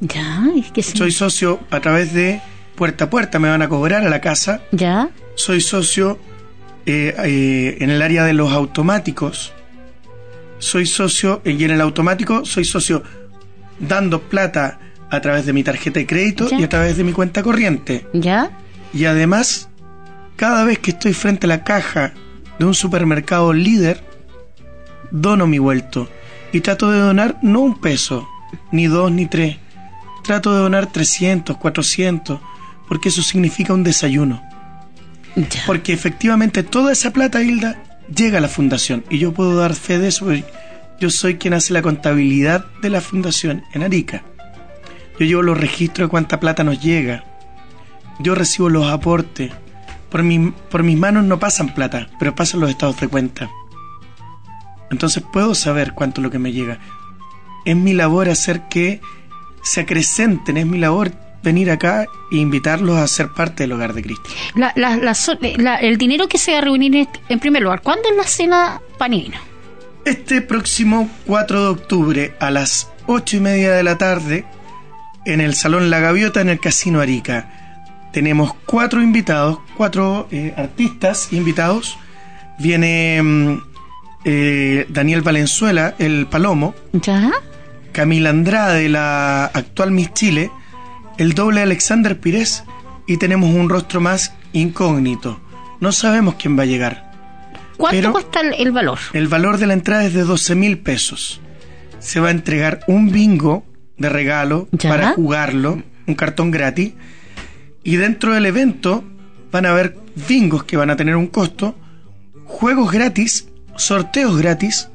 [0.00, 0.44] ¿Ya?
[0.56, 0.96] Es que sí.
[0.96, 2.40] Soy socio a través de
[2.74, 4.62] puerta a puerta, me van a cobrar a la casa.
[4.72, 5.10] ¿Ya?
[5.34, 6.18] Soy socio
[6.90, 9.52] eh, eh, en el área de los automáticos.
[10.58, 13.02] Soy socio, eh, y en el automático soy socio
[13.78, 14.78] dando plata
[15.10, 16.60] a través de mi tarjeta de crédito Ya.
[16.60, 18.06] y a través de mi cuenta corriente.
[18.12, 18.50] ¿Ya?
[18.92, 19.68] Y además,
[20.36, 22.12] cada vez que estoy frente a la caja
[22.58, 24.02] de un supermercado líder,
[25.10, 26.08] dono mi vuelto.
[26.52, 28.28] Y trato de donar no un peso,
[28.72, 29.56] ni dos, ni tres.
[30.24, 32.40] Trato de donar 300, 400,
[32.86, 34.42] porque eso significa un desayuno.
[35.66, 37.82] Porque efectivamente toda esa plata, Hilda,
[38.14, 39.04] llega a la fundación.
[39.10, 40.26] Y yo puedo dar fe de eso.
[41.00, 44.22] Yo soy quien hace la contabilidad de la fundación en Arica.
[45.18, 47.24] Yo llevo los registros de cuánta plata nos llega.
[48.18, 49.50] Yo recibo los aportes.
[50.10, 53.48] Por, mi- por mis manos no pasan plata, pero pasan los estados de cuenta.
[54.90, 56.78] Entonces puedo saber cuánto es lo que me llega.
[57.64, 59.00] Es mi labor hacer que
[59.62, 61.12] se acrecenten, es mi labor
[61.42, 64.28] venir acá e invitarlos a ser parte del hogar de Cristo.
[64.54, 67.62] La, la, la so- la- el dinero que se va a reunir en, en primer
[67.62, 69.38] lugar, ¿cuándo es la cena panivino?
[70.04, 74.44] Este próximo 4 de octubre a las 8 y media de la tarde
[75.26, 77.50] en el Salón La Gaviota en el Casino Arica.
[78.12, 81.96] Tenemos cuatro invitados, cuatro eh, artistas invitados.
[82.58, 83.58] Viene mm,
[84.24, 87.30] eh, Daniel Valenzuela, el Palomo, ¿Ya?
[87.92, 90.50] Camila Andrade, la actual Miss Chile,
[91.20, 92.64] el doble Alexander Pires
[93.06, 95.38] y tenemos un rostro más incógnito.
[95.78, 97.10] No sabemos quién va a llegar.
[97.76, 98.98] ¿Cuánto Pero- cuesta el, valor?
[99.12, 101.40] El valor de la entrada es de 12 mil pesos.
[101.98, 103.64] Se va a entregar un bingo
[103.98, 104.88] de regalo Ya.
[104.88, 106.94] para jugarlo, un cartón gratis.
[107.84, 109.04] Y dentro del evento
[109.52, 111.76] van a haber bingos que van a tener un costo,
[112.44, 113.46] juegos gratis,
[113.76, 114.88] sorteos gratis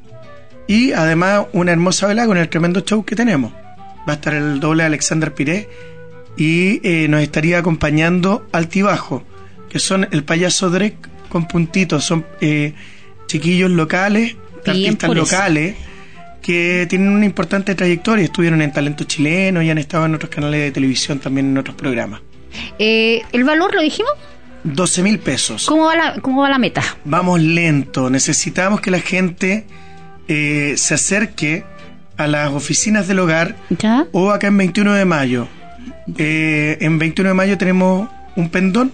[0.66, 3.52] y además una hermosa velada con el tremendo show que tenemos.
[4.08, 5.68] Va a estar el doble Alexander Piré
[6.36, 9.24] y eh, nos estaría acompañando Altibajo,
[9.68, 12.74] que son el payaso Drake con puntitos, son eh,
[13.26, 15.76] chiquillos locales, Bien artistas locales
[16.46, 20.60] que tienen una importante trayectoria, estuvieron en Talento Chileno y han estado en otros canales
[20.60, 22.20] de televisión también en otros programas.
[22.78, 24.12] Eh, ¿El valor lo dijimos?
[24.62, 25.66] 12 mil pesos.
[25.66, 26.82] ¿Cómo va la, cómo va la meta?
[27.04, 29.66] Vamos lento, necesitamos que la gente
[30.28, 31.64] eh, se acerque
[32.16, 34.06] a las oficinas del hogar ¿Ya?
[34.12, 35.48] o acá en 21 de mayo.
[36.16, 38.92] Eh, en 21 de mayo tenemos un pendón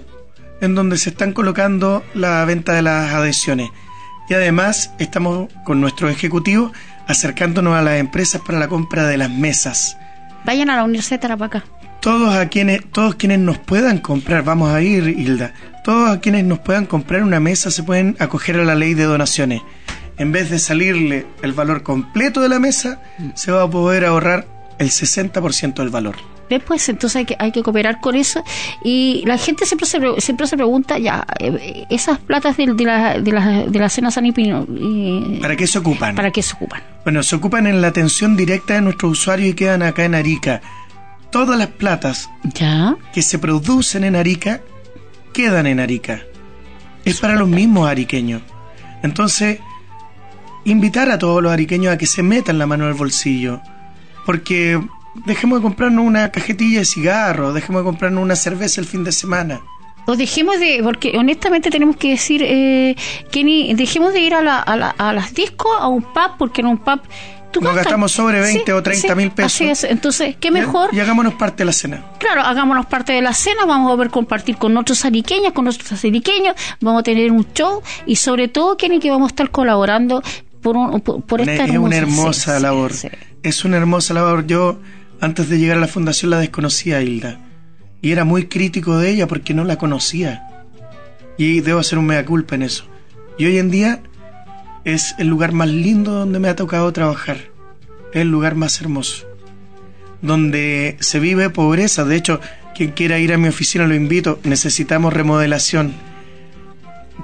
[0.61, 3.71] en donde se están colocando la venta de las adhesiones.
[4.29, 6.73] Y además estamos con nuestro ejecutivo
[7.07, 9.97] acercándonos a las empresas para la compra de las mesas.
[10.45, 11.65] Vayan a la Universidad de Tarapacá.
[12.01, 15.55] Todos a quienes, todos quienes nos puedan comprar, vamos a ir, Hilda,
[15.85, 19.05] todos a quienes nos puedan comprar una mesa se pueden acoger a la ley de
[19.05, 19.63] donaciones.
[20.19, 23.01] En vez de salirle el valor completo de la mesa,
[23.35, 24.47] se va a poder ahorrar
[24.79, 26.17] el 60% del valor.
[26.53, 26.63] ¿Ves?
[26.67, 28.45] Pues entonces hay que, hay que cooperar con eso.
[28.85, 32.85] Y la gente siempre se, pre- siempre se pregunta, ya, eh, esas platas de, de
[32.85, 36.15] la, de, la, de la cena San Ipino, eh, ¿Para qué se ocupan?
[36.15, 36.83] ¿para qué se ocupan?
[37.05, 40.61] Bueno, se ocupan en la atención directa de nuestros usuarios y quedan acá en Arica.
[41.31, 42.97] Todas las platas Ya.
[43.15, 44.61] que se producen en Arica
[45.33, 46.21] quedan en Arica.
[47.07, 48.43] Es para los mismos ariqueños.
[49.03, 49.59] Entonces,
[50.65, 53.61] invitar a todos los ariqueños a que se metan la mano el bolsillo.
[54.27, 54.79] Porque
[55.15, 59.13] dejemos de comprarnos una cajetilla de cigarros, dejemos de comprarnos una cerveza el fin de
[59.13, 59.61] semana.
[60.07, 62.97] O dejemos de, porque honestamente tenemos que decir, eh,
[63.31, 66.61] Kenny, dejemos de ir a, la, a, la- a las discos, a un pub, porque
[66.61, 67.01] en un pub...
[67.53, 69.53] tú Nos gastamos sobre 20 o 30 mil pesos.
[69.55, 70.89] Así es, entonces, ¿qué mejor?
[70.93, 72.05] Y, y hagámonos parte de la cena.
[72.19, 76.03] Claro, hagámonos parte de la cena, vamos a ver compartir con nuestros ariqueños, con nuestros
[76.05, 80.21] ariqueños, vamos a tener un show y sobre todo, Kenny, que vamos a estar colaborando
[80.63, 82.93] por, un- por, por esta es una hermosa- hermosa sí, labor.
[83.45, 84.47] Es una hermosa labor.
[84.49, 84.81] Yo,
[85.23, 87.39] antes de llegar a la fundación, la desconocía Hilda.
[88.01, 90.49] Y era muy crítico de ella porque no la conocía.
[91.39, 92.87] Y debo hacer un mea culpa en eso.
[93.39, 94.03] Y hoy en día
[94.85, 97.37] es el lugar más lindo donde me ha tocado trabajar.
[98.13, 99.25] Es el lugar más hermoso.
[100.23, 102.05] Donde se vive pobreza.
[102.05, 102.41] De hecho,
[102.75, 104.41] quien quiera ir a mi oficina lo invito.
[104.43, 105.93] Necesitamos remodelación.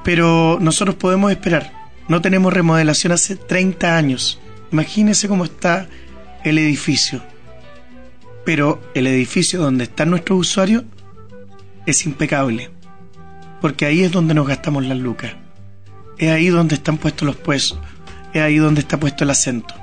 [0.05, 1.73] Pero nosotros podemos esperar.
[2.07, 4.41] No tenemos remodelación hace 30 años.
[4.71, 5.89] Imagínense cómo está
[6.45, 7.23] el edificio.
[8.49, 10.83] Pero el edificio donde están nuestros usuarios
[11.85, 12.71] es impecable.
[13.61, 15.33] Porque ahí es donde nos gastamos las lucas.
[16.17, 17.79] Es ahí donde están puestos los puestos.
[18.33, 19.75] Es ahí donde está puesto el acento.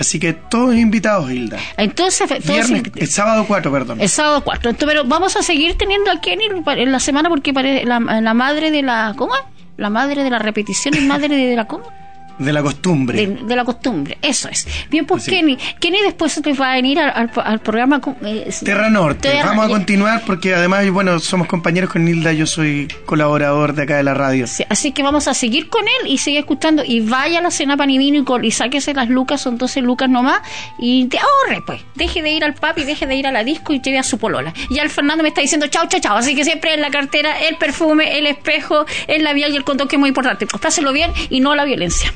[0.00, 1.58] Así que todos invitados, Hilda.
[1.76, 4.00] Entonces, Viernes, el sábado 4, perdón.
[4.00, 4.70] el sábado 4.
[4.70, 8.32] Entonces, pero vamos a seguir teniendo a Kenny en la semana porque parece la, la
[8.32, 9.12] madre de la...
[9.18, 9.42] ¿Cómo es?
[9.76, 11.66] La madre de la repetición y madre de la...
[11.66, 11.84] ¿Cómo?
[12.38, 13.26] De la costumbre.
[13.26, 14.66] de, de la costumbre, eso es.
[14.90, 15.30] Bien, pues Así.
[15.32, 19.28] Kenny, Kenny después te va a venir al, al- al programa eh, Terra Norte.
[19.30, 22.32] Terra- Vamos a continuar porque además, bueno, somos compañeros con Hilda.
[22.32, 24.46] Yo soy colaborador de acá de la radio.
[24.46, 27.50] Sí, Así que vamos a seguir con él y sigue escuchando y vaya a la
[27.50, 30.40] cena panivino y, con- y sáquese las lucas, son 12 lucas nomás
[30.78, 33.42] y te ahorre pues, deje de ir al pub y deje de ir a la
[33.44, 34.52] disco y lleve a su polola.
[34.70, 37.38] Y al Fernando me está diciendo chao, chao, chao, así que siempre en la cartera
[37.48, 40.46] el perfume, el espejo, el labial y el condón que es muy importante.
[40.46, 42.12] Pues páselo bien y no la violencia.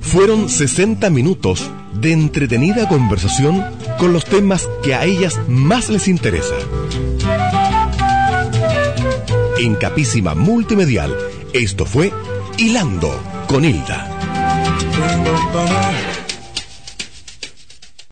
[0.00, 3.64] Fueron 60 minutos de entretenida conversación
[3.98, 6.54] con los temas que a ellas más les interesa.
[9.58, 11.14] En Capísima Multimedial,
[11.52, 12.12] esto fue
[12.56, 13.12] Hilando
[13.46, 14.08] con Hilda.